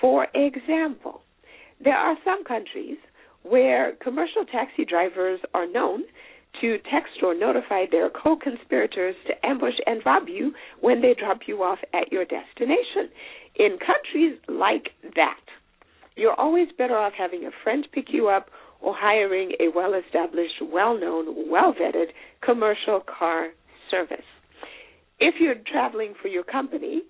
for 0.00 0.26
example 0.34 1.22
there 1.82 1.96
are 1.96 2.16
some 2.24 2.44
countries 2.44 2.98
where 3.42 3.92
commercial 4.02 4.44
taxi 4.44 4.84
drivers 4.84 5.40
are 5.54 5.66
known 5.66 6.02
to 6.60 6.78
text 6.90 7.22
or 7.22 7.34
notify 7.34 7.84
their 7.90 8.10
co 8.10 8.36
conspirators 8.36 9.14
to 9.26 9.46
ambush 9.46 9.74
and 9.86 10.02
rob 10.04 10.28
you 10.28 10.52
when 10.80 11.00
they 11.00 11.14
drop 11.18 11.40
you 11.46 11.62
off 11.62 11.78
at 11.94 12.10
your 12.12 12.24
destination. 12.24 13.08
In 13.56 13.78
countries 13.78 14.38
like 14.48 14.90
that, 15.16 15.40
you're 16.16 16.38
always 16.38 16.68
better 16.76 16.96
off 16.96 17.12
having 17.16 17.44
a 17.44 17.50
friend 17.62 17.86
pick 17.92 18.06
you 18.08 18.28
up 18.28 18.48
or 18.80 18.94
hiring 18.96 19.52
a 19.60 19.68
well 19.74 19.94
established, 19.94 20.54
well 20.62 20.98
known, 20.98 21.50
well 21.50 21.74
vetted 21.74 22.06
commercial 22.42 23.00
car 23.00 23.48
service. 23.90 24.24
If 25.18 25.34
you're 25.40 25.56
traveling 25.70 26.14
for 26.20 26.28
your 26.28 26.44
company, 26.44 27.02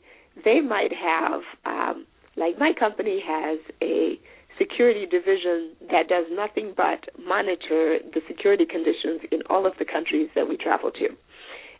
they 0.44 0.60
might 0.60 0.92
have 0.92 1.42
um, 1.64 2.06
like 2.36 2.58
my 2.58 2.72
company 2.78 3.22
has 3.24 3.58
a 3.82 4.18
security 4.58 5.06
division 5.06 5.72
that 5.90 6.08
does 6.08 6.26
nothing 6.30 6.74
but 6.76 7.08
monitor 7.18 7.98
the 8.12 8.20
security 8.28 8.66
conditions 8.66 9.20
in 9.32 9.40
all 9.48 9.66
of 9.66 9.72
the 9.78 9.84
countries 9.84 10.28
that 10.34 10.48
we 10.48 10.56
travel 10.56 10.90
to. 10.90 11.08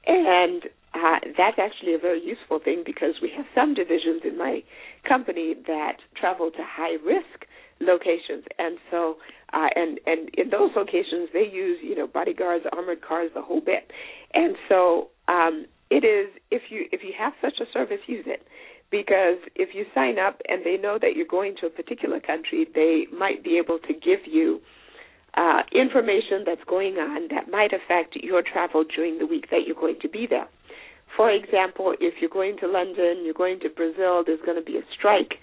And 0.07 0.65
uh, 0.95 1.19
that's 1.37 1.59
actually 1.59 1.95
a 1.95 1.99
very 1.99 2.23
useful 2.25 2.59
thing 2.59 2.83
because 2.85 3.15
we 3.23 3.31
have 3.37 3.47
some 3.55 3.75
divisions 3.75 4.23
in 4.25 4.37
my 4.37 4.63
company 5.07 5.55
that 5.67 5.99
travel 6.17 6.51
to 6.51 6.63
high 6.63 6.97
risk 7.05 7.47
locations, 7.81 8.45
and 8.59 8.79
so 8.91 9.17
uh, 9.53 9.69
and 9.75 10.01
and 10.07 10.29
in 10.35 10.51
those 10.51 10.71
locations 10.77 11.29
they 11.33 11.49
use 11.51 11.79
you 11.83 11.95
know 11.95 12.07
bodyguards, 12.07 12.65
armored 12.73 13.03
cars, 13.03 13.31
the 13.35 13.43
whole 13.43 13.61
bit. 13.61 13.91
And 14.35 14.57
so 14.69 15.09
um, 15.29 15.67
it 15.91 16.05
is 16.05 16.29
if 16.51 16.63
you 16.71 16.87
if 16.93 17.03
you 17.03 17.13
have 17.19 17.33
such 17.41 17.61
a 17.61 17.71
service, 17.73 18.01
use 18.07 18.25
it 18.27 18.47
because 18.91 19.39
if 19.55 19.75
you 19.75 19.85
sign 19.95 20.19
up 20.19 20.41
and 20.49 20.65
they 20.65 20.77
know 20.77 20.99
that 21.01 21.15
you're 21.15 21.27
going 21.27 21.55
to 21.61 21.67
a 21.67 21.71
particular 21.71 22.21
country, 22.21 22.67
they 22.75 23.07
might 23.17 23.43
be 23.43 23.59
able 23.63 23.79
to 23.79 23.95
give 23.95 24.21
you 24.27 24.61
uh, 25.35 25.63
information 25.73 26.43
that's 26.45 26.65
going 26.69 26.95
on 26.97 27.29
that 27.31 27.49
might 27.49 27.71
affect 27.73 28.17
your 28.17 28.43
travel 28.43 28.85
during 28.97 29.19
the 29.19 29.27
week 29.27 29.49
that 29.51 29.61
you're 29.65 29.79
going 29.79 29.99
to 30.03 30.09
be 30.09 30.27
there. 30.29 30.49
For 31.21 31.31
example, 31.31 31.93
if 32.01 32.15
you're 32.19 32.31
going 32.31 32.57
to 32.61 32.67
London, 32.67 33.25
you're 33.27 33.35
going 33.35 33.61
to 33.61 33.69
Brazil, 33.69 34.25
there's 34.25 34.41
going 34.41 34.57
to 34.57 34.65
be 34.65 34.79
a 34.79 34.83
strike. 34.97 35.35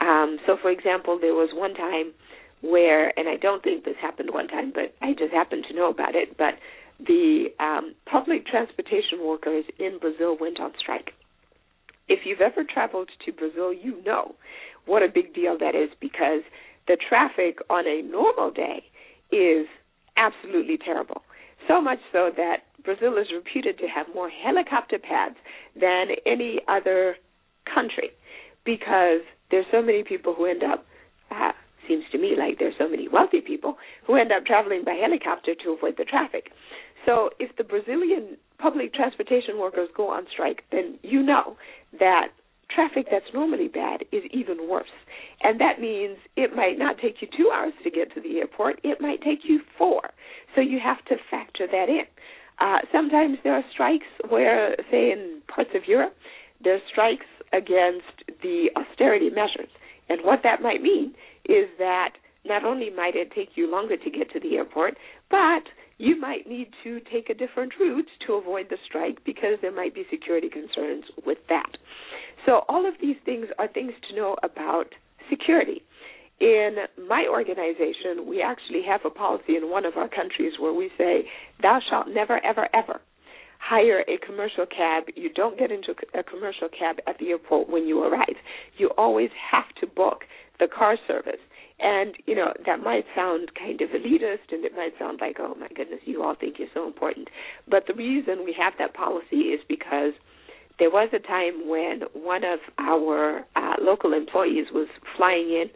Um, 0.00 0.38
so, 0.46 0.56
for 0.56 0.70
example, 0.70 1.18
there 1.20 1.34
was 1.34 1.50
one 1.52 1.74
time 1.74 2.14
where, 2.62 3.12
and 3.18 3.28
I 3.28 3.36
don't 3.36 3.62
think 3.62 3.84
this 3.84 3.96
happened 4.00 4.30
one 4.32 4.48
time, 4.48 4.72
but 4.74 4.94
I 5.02 5.12
just 5.12 5.34
happened 5.34 5.66
to 5.68 5.76
know 5.76 5.90
about 5.90 6.14
it, 6.14 6.38
but 6.38 6.54
the 6.98 7.48
um, 7.60 7.94
public 8.10 8.46
transportation 8.46 9.20
workers 9.22 9.66
in 9.78 9.98
Brazil 10.00 10.34
went 10.40 10.60
on 10.60 10.72
strike. 10.80 11.10
If 12.08 12.20
you've 12.24 12.40
ever 12.40 12.64
traveled 12.64 13.10
to 13.26 13.30
Brazil, 13.30 13.70
you 13.70 14.02
know 14.06 14.34
what 14.86 15.02
a 15.02 15.08
big 15.12 15.34
deal 15.34 15.58
that 15.58 15.74
is 15.74 15.90
because 16.00 16.40
the 16.86 16.96
traffic 17.06 17.58
on 17.68 17.86
a 17.86 18.00
normal 18.00 18.50
day 18.50 18.82
is 19.30 19.66
absolutely 20.16 20.78
terrible. 20.78 21.20
So 21.68 21.82
much 21.82 21.98
so 22.12 22.30
that 22.38 22.62
Brazil 22.88 23.18
is 23.18 23.26
reputed 23.30 23.76
to 23.76 23.86
have 23.86 24.06
more 24.14 24.30
helicopter 24.30 24.98
pads 24.98 25.36
than 25.78 26.06
any 26.24 26.58
other 26.68 27.16
country 27.68 28.08
because 28.64 29.20
there's 29.50 29.66
so 29.70 29.82
many 29.82 30.02
people 30.02 30.32
who 30.32 30.46
end 30.46 30.62
up 30.64 30.86
uh, 31.30 31.52
seems 31.86 32.04
to 32.12 32.16
me 32.16 32.32
like 32.38 32.58
there's 32.58 32.72
so 32.78 32.88
many 32.88 33.06
wealthy 33.06 33.42
people 33.42 33.76
who 34.06 34.16
end 34.16 34.32
up 34.32 34.46
traveling 34.46 34.84
by 34.86 34.92
helicopter 34.92 35.54
to 35.54 35.72
avoid 35.76 35.96
the 35.98 36.04
traffic. 36.04 36.48
So 37.04 37.28
if 37.38 37.54
the 37.56 37.64
Brazilian 37.64 38.38
public 38.58 38.94
transportation 38.94 39.58
workers 39.58 39.90
go 39.94 40.08
on 40.08 40.24
strike, 40.32 40.64
then 40.72 40.98
you 41.02 41.22
know 41.22 41.58
that 41.98 42.28
traffic 42.74 43.08
that's 43.10 43.32
normally 43.34 43.68
bad 43.68 44.04
is 44.12 44.22
even 44.32 44.66
worse. 44.66 44.96
And 45.42 45.60
that 45.60 45.78
means 45.78 46.16
it 46.36 46.56
might 46.56 46.78
not 46.78 46.96
take 46.96 47.20
you 47.20 47.28
two 47.36 47.50
hours 47.54 47.74
to 47.84 47.90
get 47.90 48.14
to 48.14 48.20
the 48.22 48.38
airport, 48.38 48.80
it 48.82 48.98
might 48.98 49.20
take 49.20 49.40
you 49.44 49.60
four. 49.76 50.08
So 50.54 50.62
you 50.62 50.78
have 50.82 51.04
to 51.06 51.16
factor 51.30 51.66
that 51.66 51.88
in. 51.90 52.08
Uh, 52.60 52.78
sometimes 52.92 53.38
there 53.44 53.54
are 53.54 53.64
strikes 53.72 54.06
where, 54.28 54.74
say, 54.90 55.12
in 55.12 55.40
parts 55.46 55.70
of 55.74 55.82
Europe, 55.86 56.14
there 56.62 56.74
are 56.74 56.82
strikes 56.90 57.26
against 57.52 58.26
the 58.42 58.70
austerity 58.76 59.30
measures. 59.30 59.70
And 60.08 60.20
what 60.24 60.40
that 60.42 60.60
might 60.60 60.82
mean 60.82 61.14
is 61.44 61.68
that 61.78 62.14
not 62.44 62.64
only 62.64 62.90
might 62.90 63.14
it 63.14 63.32
take 63.34 63.50
you 63.54 63.70
longer 63.70 63.96
to 63.96 64.10
get 64.10 64.30
to 64.32 64.40
the 64.40 64.56
airport, 64.56 64.96
but 65.30 65.64
you 65.98 66.18
might 66.18 66.48
need 66.48 66.70
to 66.84 67.00
take 67.12 67.28
a 67.28 67.34
different 67.34 67.72
route 67.78 68.08
to 68.26 68.34
avoid 68.34 68.66
the 68.70 68.78
strike 68.86 69.24
because 69.24 69.58
there 69.60 69.74
might 69.74 69.94
be 69.94 70.04
security 70.10 70.48
concerns 70.48 71.04
with 71.26 71.38
that. 71.48 71.76
So, 72.46 72.62
all 72.68 72.86
of 72.86 72.94
these 73.00 73.16
things 73.24 73.46
are 73.58 73.68
things 73.68 73.92
to 74.08 74.16
know 74.16 74.36
about 74.42 74.94
security. 75.28 75.82
In 76.40 76.76
my 77.08 77.26
organization, 77.28 78.26
we 78.28 78.42
actually 78.42 78.82
have 78.86 79.00
a 79.04 79.10
policy 79.10 79.56
in 79.56 79.70
one 79.70 79.84
of 79.84 79.96
our 79.96 80.08
countries 80.08 80.52
where 80.60 80.72
we 80.72 80.90
say, 80.96 81.26
Thou 81.60 81.80
shalt 81.90 82.08
never, 82.08 82.44
ever, 82.44 82.68
ever 82.72 83.00
hire 83.58 84.04
a 84.08 84.24
commercial 84.24 84.66
cab. 84.66 85.04
You 85.14 85.30
don't 85.32 85.58
get 85.58 85.70
into 85.70 85.94
a 86.14 86.22
commercial 86.22 86.68
cab 86.68 86.96
at 87.06 87.18
the 87.18 87.30
airport 87.30 87.68
when 87.68 87.86
you 87.86 88.02
arrive. 88.02 88.36
You 88.76 88.90
always 88.96 89.30
have 89.52 89.68
to 89.80 89.86
book 89.86 90.24
the 90.58 90.68
car 90.68 90.96
service. 91.06 91.40
And, 91.80 92.14
you 92.26 92.34
know, 92.34 92.52
that 92.66 92.80
might 92.82 93.04
sound 93.14 93.50
kind 93.56 93.80
of 93.80 93.90
elitist 93.90 94.50
and 94.50 94.64
it 94.64 94.72
might 94.74 94.92
sound 94.98 95.18
like, 95.20 95.36
oh 95.38 95.54
my 95.60 95.68
goodness, 95.68 96.00
you 96.04 96.22
all 96.22 96.34
think 96.34 96.56
you're 96.58 96.68
so 96.74 96.86
important. 96.86 97.28
But 97.68 97.84
the 97.86 97.94
reason 97.94 98.44
we 98.44 98.54
have 98.58 98.72
that 98.78 98.94
policy 98.94 99.54
is 99.54 99.60
because 99.68 100.12
there 100.80 100.90
was 100.90 101.08
a 101.12 101.20
time 101.20 101.68
when 101.68 102.02
one 102.14 102.42
of 102.42 102.58
our 102.78 103.44
uh, 103.54 103.74
local 103.80 104.12
employees 104.12 104.66
was 104.72 104.88
flying 105.16 105.50
in 105.50 105.70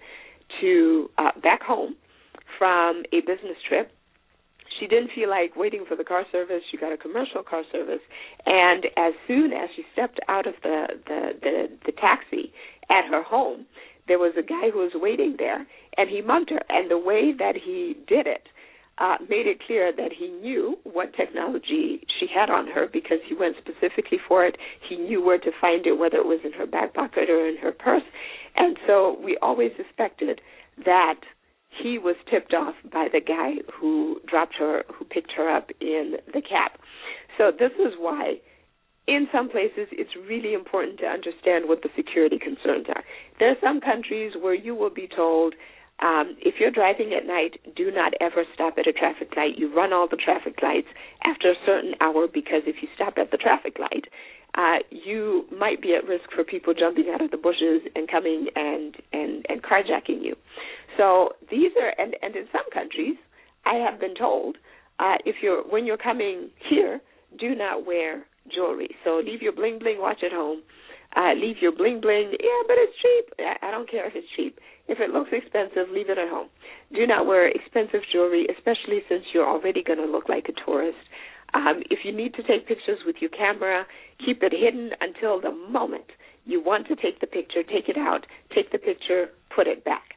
to 0.61 1.11
uh, 1.19 1.31
back 1.43 1.63
home 1.63 1.97
from 2.59 3.03
a 3.13 3.21
business 3.21 3.57
trip. 3.69 3.91
She 4.79 4.87
didn't 4.87 5.11
feel 5.15 5.29
like 5.29 5.55
waiting 5.55 5.85
for 5.87 5.97
the 5.97 6.05
car 6.05 6.25
service. 6.33 6.63
She 6.71 6.77
got 6.77 6.93
a 6.93 6.97
commercial 6.97 7.43
car 7.43 7.63
service, 7.71 8.01
and 8.47 8.87
as 8.97 9.13
soon 9.29 9.53
as 9.53 9.69
she 9.77 9.85
stepped 9.93 10.19
out 10.29 10.47
of 10.47 10.55
the 10.63 10.87
the 11.07 11.21
the, 11.41 11.69
the 11.87 11.93
taxi 11.93 12.53
at 12.91 13.05
her 13.11 13.23
home, 13.23 13.67
there 14.09 14.19
was 14.19 14.33
a 14.39 14.43
guy 14.43 14.71
who 14.73 14.79
was 14.79 14.93
waiting 14.95 15.37
there, 15.39 15.67
and 15.97 16.09
he 16.09 16.23
mugged 16.23 16.51
her. 16.51 16.61
And 16.69 16.91
the 16.91 16.99
way 16.99 17.33
that 17.39 17.55
he 17.55 17.97
did 18.09 18.27
it 18.27 18.49
uh, 18.99 19.17
made 19.29 19.47
it 19.47 19.59
clear 19.67 19.93
that 19.97 20.13
he 20.13 20.29
knew 20.29 20.79
what 20.85 21.15
technology 21.15 22.01
she 22.21 22.27
had 22.33 22.51
on 22.51 22.67
her 22.69 22.87
because 22.93 23.19
he 23.27 23.35
went 23.35 23.57
specifically 23.57 24.19
for 24.29 24.45
it. 24.45 24.57
He 24.89 24.97
knew 24.97 25.25
where 25.25 25.39
to 25.39 25.51
find 25.61 25.87
it, 25.87 25.99
whether 25.99 26.19
it 26.19 26.27
was 26.27 26.41
in 26.45 26.53
her 26.53 26.67
back 26.67 26.95
pocket 26.95 27.31
or 27.31 27.49
in 27.49 27.57
her 27.59 27.73
purse. 27.73 28.05
And 28.57 28.77
so 28.87 29.19
we 29.25 29.39
always 29.41 29.73
suspected 29.77 30.41
that 30.85 31.21
he 31.83 31.99
was 31.99 32.17
tipped 32.31 32.53
off 32.53 32.75
by 32.93 33.09
the 33.11 33.21
guy 33.21 33.55
who 33.73 34.21
dropped 34.27 34.55
her, 34.59 34.85
who 34.95 35.05
picked 35.07 35.33
her 35.33 35.49
up 35.49 35.71
in 35.81 36.17
the 36.27 36.43
cab. 36.43 36.73
So 37.39 37.51
this 37.51 37.73
is 37.81 37.95
why 37.99 38.41
in 39.09 39.27
some 39.33 39.49
places 39.49 39.89
it's 39.91 40.15
really 40.29 40.55
important 40.55 40.99
to 41.01 41.07
understand 41.07 41.67
what 41.67 41.83
the 41.83 41.89
security 41.97 42.39
concerns 42.39 42.87
are. 42.89 43.03
There 43.39 43.51
are 43.51 43.57
some 43.63 43.81
countries 43.81 44.33
where 44.41 44.55
you 44.55 44.75
will 44.75 44.91
be 44.91 45.09
told 45.15 45.55
um, 46.01 46.37
if 46.41 46.55
you're 46.59 46.71
driving 46.71 47.13
at 47.13 47.27
night, 47.27 47.61
do 47.77 47.91
not 47.91 48.13
ever 48.21 48.45
stop 48.55 48.75
at 48.79 48.87
a 48.87 48.93
traffic 48.93 49.37
light. 49.37 49.57
You 49.57 49.73
run 49.75 49.93
all 49.93 50.09
the 50.09 50.17
traffic 50.17 50.57
lights 50.63 50.89
after 51.25 51.51
a 51.51 51.55
certain 51.65 51.95
hour 52.01 52.27
because 52.27 52.63
if 52.67 52.83
you 52.83 52.89
stop 52.95 53.15
at 53.19 53.31
the 53.31 53.37
traffic 53.37 53.79
light, 53.79 54.07
uh, 54.55 54.79
you 54.91 55.47
might 55.57 55.81
be 55.81 55.95
at 55.95 56.07
risk 56.07 56.25
for 56.35 56.45
people 56.45 56.75
jumping 56.75 57.07
out 57.13 57.23
of 57.23 57.31
the 57.31 57.37
bushes 57.37 57.83
and 57.95 58.11
coming 58.11 58.49
and 58.55 58.97
and 59.13 59.47
and 59.49 59.63
carjacking 59.63 60.23
you. 60.23 60.35
So 60.97 61.31
these 61.51 61.73
are 61.81 61.95
and 61.99 62.17
and 62.23 62.37
in 62.37 62.47
some 62.53 62.69
countries, 62.73 63.17
I 63.65 63.75
have 63.77 64.01
been 64.01 64.15
told 64.15 64.57
uh, 64.99 65.17
if 65.25 65.37
you're 65.43 65.63
when 65.63 65.87
you're 65.87 65.97
coming 65.97 66.51
here, 66.69 67.01
do 67.39 67.55
not 67.55 67.87
wear 67.87 68.27
jewelry. 68.53 68.91
So 69.05 69.23
leave 69.25 69.41
your 69.41 69.53
bling 69.53 69.79
bling 69.79 69.99
watch 70.01 70.23
at 70.25 70.33
home. 70.33 70.63
Uh, 71.17 71.33
leave 71.35 71.57
your 71.61 71.73
bling 71.73 72.01
bling. 72.01 72.33
Yeah, 72.33 72.63
but 72.67 72.77
it's 72.79 72.97
cheap. 73.01 73.47
I 73.63 73.71
don't 73.71 73.91
care 73.91 74.07
if 74.07 74.15
it's 74.15 74.29
cheap. 74.37 74.59
If 74.89 74.99
it 75.01 75.11
looks 75.11 75.31
expensive, 75.33 75.91
leave 75.93 76.11
it 76.11 76.19
at 76.19 76.29
home. 76.29 76.49
Do 76.93 77.07
not 77.07 77.27
wear 77.27 77.49
expensive 77.49 78.01
jewelry, 78.13 78.47
especially 78.51 79.03
since 79.09 79.25
you're 79.33 79.49
already 79.49 79.83
going 79.83 79.99
to 79.99 80.07
look 80.07 80.29
like 80.29 80.49
a 80.49 80.65
tourist. 80.67 80.99
Um, 81.55 81.83
if 81.91 82.01
you 82.05 82.13
need 82.13 82.35
to 82.35 82.43
take 82.43 82.67
pictures 82.67 82.99
with 83.07 83.17
your 83.21 83.31
camera, 83.31 83.87
keep 84.25 84.43
it 84.43 84.53
hidden 84.53 84.91
until 85.01 85.41
the 85.41 85.53
moment 85.53 86.07
you 86.45 86.63
want 86.63 86.89
to 86.89 86.97
take 86.97 87.21
the 87.21 87.27
picture. 87.27 87.63
Take 87.63 87.89
it 87.89 87.97
out, 87.97 88.27
take 88.55 88.73
the 88.73 88.79
picture, 88.79 89.31
put 89.55 89.67
it 89.67 89.85
back. 89.85 90.15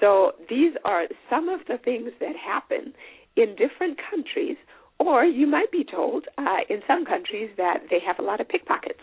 So 0.00 0.32
these 0.48 0.72
are 0.84 1.04
some 1.28 1.48
of 1.48 1.60
the 1.68 1.78
things 1.78 2.10
that 2.20 2.36
happen 2.36 2.94
in 3.36 3.56
different 3.56 3.98
countries 4.10 4.56
or 4.98 5.24
you 5.24 5.46
might 5.46 5.70
be 5.70 5.84
told 5.84 6.26
uh, 6.38 6.58
in 6.68 6.80
some 6.86 7.04
countries 7.04 7.50
that 7.56 7.84
they 7.90 7.98
have 8.04 8.18
a 8.18 8.22
lot 8.22 8.40
of 8.40 8.48
pickpockets. 8.48 9.00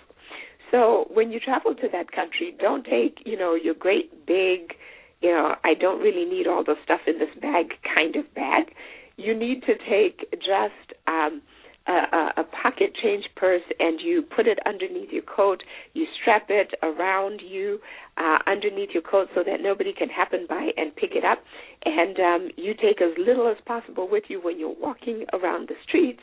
So 0.71 1.08
when 1.13 1.32
you 1.32 1.39
travel 1.39 1.76
to 1.76 1.88
that 1.91 2.12
country, 2.12 2.56
don't 2.60 2.84
take, 2.84 3.19
you 3.26 3.38
know, 3.38 3.54
your 3.54 3.76
great 3.76 4.26
big, 4.26 4.73
you 5.23 5.31
know, 5.31 5.55
I 5.63 5.73
don't 5.73 6.01
really 6.01 6.25
need 6.25 6.47
all 6.47 6.63
the 6.63 6.75
stuff 6.83 7.01
in 7.07 7.17
this 7.17 7.33
bag 7.41 7.73
kind 7.95 8.15
of 8.15 8.31
bag. 8.36 8.75
You 9.15 9.33
need 9.38 9.62
to 9.63 9.73
take 9.89 10.29
just 10.33 10.99
um, 11.07 11.41
a, 11.88 12.41
a 12.41 12.43
pocket 12.43 12.91
change 13.01 13.25
purse 13.36 13.63
and 13.79 13.99
you 14.01 14.21
put 14.21 14.47
it 14.47 14.59
underneath 14.65 15.12
your 15.12 15.23
coat. 15.23 15.63
You 15.93 16.05
strap 16.21 16.47
it 16.49 16.73
around 16.81 17.41
you 17.41 17.79
uh, 18.17 18.39
underneath 18.47 18.89
your 18.93 19.03
coat 19.03 19.29
so 19.33 19.43
that 19.45 19.62
nobody 19.62 19.93
can 19.93 20.09
happen 20.09 20.45
by 20.47 20.71
and 20.75 20.95
pick 20.95 21.12
it 21.13 21.23
up. 21.23 21.39
And 21.86 22.19
um, 22.19 22.49
you 22.57 22.73
take 22.73 23.01
as 23.01 23.12
little 23.17 23.49
as 23.49 23.57
possible 23.65 24.09
with 24.09 24.25
you 24.27 24.41
when 24.41 24.59
you're 24.59 24.75
walking 24.79 25.25
around 25.33 25.69
the 25.69 25.75
streets 25.88 26.21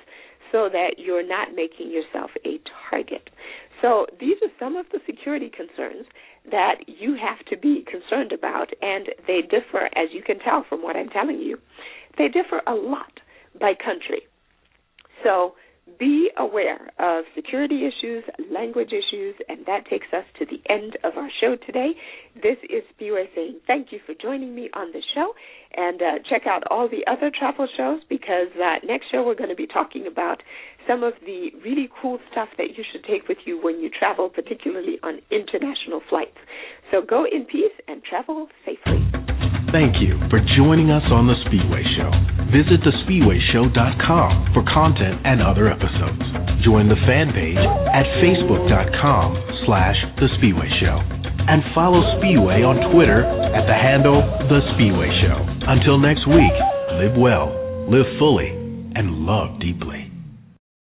so 0.53 0.69
that 0.71 0.99
you're 0.99 1.27
not 1.27 1.55
making 1.55 1.91
yourself 1.91 2.31
a 2.45 2.61
target. 2.91 3.31
So 3.83 4.07
these 4.19 4.37
are 4.43 4.51
some 4.59 4.77
of 4.77 4.87
the 4.93 5.01
security 5.07 5.51
concerns 5.51 6.07
that 6.51 6.77
you 6.87 7.15
have 7.15 7.45
to 7.47 7.57
be 7.57 7.85
concerned 7.91 8.33
about, 8.33 8.71
and 8.83 9.09
they 9.27 9.41
differ, 9.43 9.89
as 9.97 10.09
you 10.13 10.23
can 10.23 10.39
tell 10.39 10.65
from 10.69 10.83
what 10.83 10.97
I'm 10.97 11.09
telling 11.09 11.39
you, 11.41 11.59
they 12.19 12.29
differ 12.29 12.61
a 12.67 12.75
lot 12.75 13.21
by 13.59 13.73
country. 13.75 14.23
So 15.25 15.55
be 15.99 16.31
aware 16.37 16.91
of 16.99 17.25
security 17.35 17.87
issues, 17.87 18.25
language 18.51 18.93
issues, 18.93 19.35
and 19.49 19.67
that 19.67 19.87
takes 19.89 20.07
us 20.13 20.25
to 20.39 20.47
the 20.47 20.61
end 20.73 20.97
of 21.05 21.17
our 21.17 21.29
show 21.41 21.57
today. 21.57 21.93
This 22.35 22.57
is 22.65 22.83
Spiwe 22.95 23.25
saying 23.35 23.61
thank 23.67 23.93
you 23.93 24.01
for 24.07 24.15
joining 24.15 24.55
me 24.55 24.71
on 24.75 24.93
the 24.93 25.03
show, 25.15 25.33
and 25.77 26.01
uh, 26.01 26.19
check 26.29 26.47
out 26.47 26.63
all 26.71 26.89
the 26.89 27.05
other 27.11 27.31
travel 27.37 27.69
shows 27.77 28.01
because 28.09 28.49
uh, 28.57 28.85
next 28.87 29.11
show 29.11 29.25
we're 29.25 29.35
going 29.35 29.51
to 29.51 29.57
be 29.57 29.67
talking 29.67 30.07
about 30.07 30.43
some 30.89 31.03
of 31.03 31.15
the 31.25 31.51
really 31.65 31.89
cool 32.01 32.19
stuff 32.31 32.49
that 32.59 32.77
you 32.77 32.85
should 32.91 33.05
take 33.05 33.29
with 33.29 33.39
you 33.45 33.61
when 33.63 33.81
you 33.81 33.91
travel, 33.91 34.29
particularly 34.29 34.99
on 35.03 35.21
international 35.31 36.01
flights. 36.09 36.39
So 36.91 37.03
go 37.03 37.25
in 37.25 37.45
peace 37.45 37.75
and 37.89 38.03
travel 38.03 38.49
safely. 38.65 39.10
Thank 39.71 40.03
you 40.03 40.19
for 40.31 40.43
joining 40.59 40.91
us 40.91 41.07
on 41.15 41.31
The 41.31 41.39
Spiwe 41.47 41.83
Show. 41.95 42.11
Visit 42.51 42.83
thespiweshow.com 42.83 44.51
for 44.51 44.67
content 44.67 45.23
and 45.23 45.39
other 45.39 45.71
episodes. 45.71 46.27
Join 46.67 46.91
the 46.91 46.99
fan 47.07 47.31
page 47.31 47.55
at 47.95 48.03
facebook.com 48.19 49.29
slash 49.67 49.95
The 50.19 50.27
Spiwe 50.43 50.67
Show. 50.83 50.99
And 51.47 51.63
follow 51.71 52.03
Spiwe 52.19 52.67
on 52.67 52.91
Twitter 52.91 53.23
at 53.23 53.71
the 53.71 53.79
handle 53.79 54.19
The 54.51 54.59
Spiwe 54.75 55.07
Show. 55.23 55.39
Until 55.71 55.99
next 56.03 56.27
week, 56.27 56.55
live 56.99 57.15
well, 57.15 57.55
live 57.87 58.11
fully, 58.19 58.51
and 58.99 59.23
love 59.23 59.61
deeply. 59.61 60.00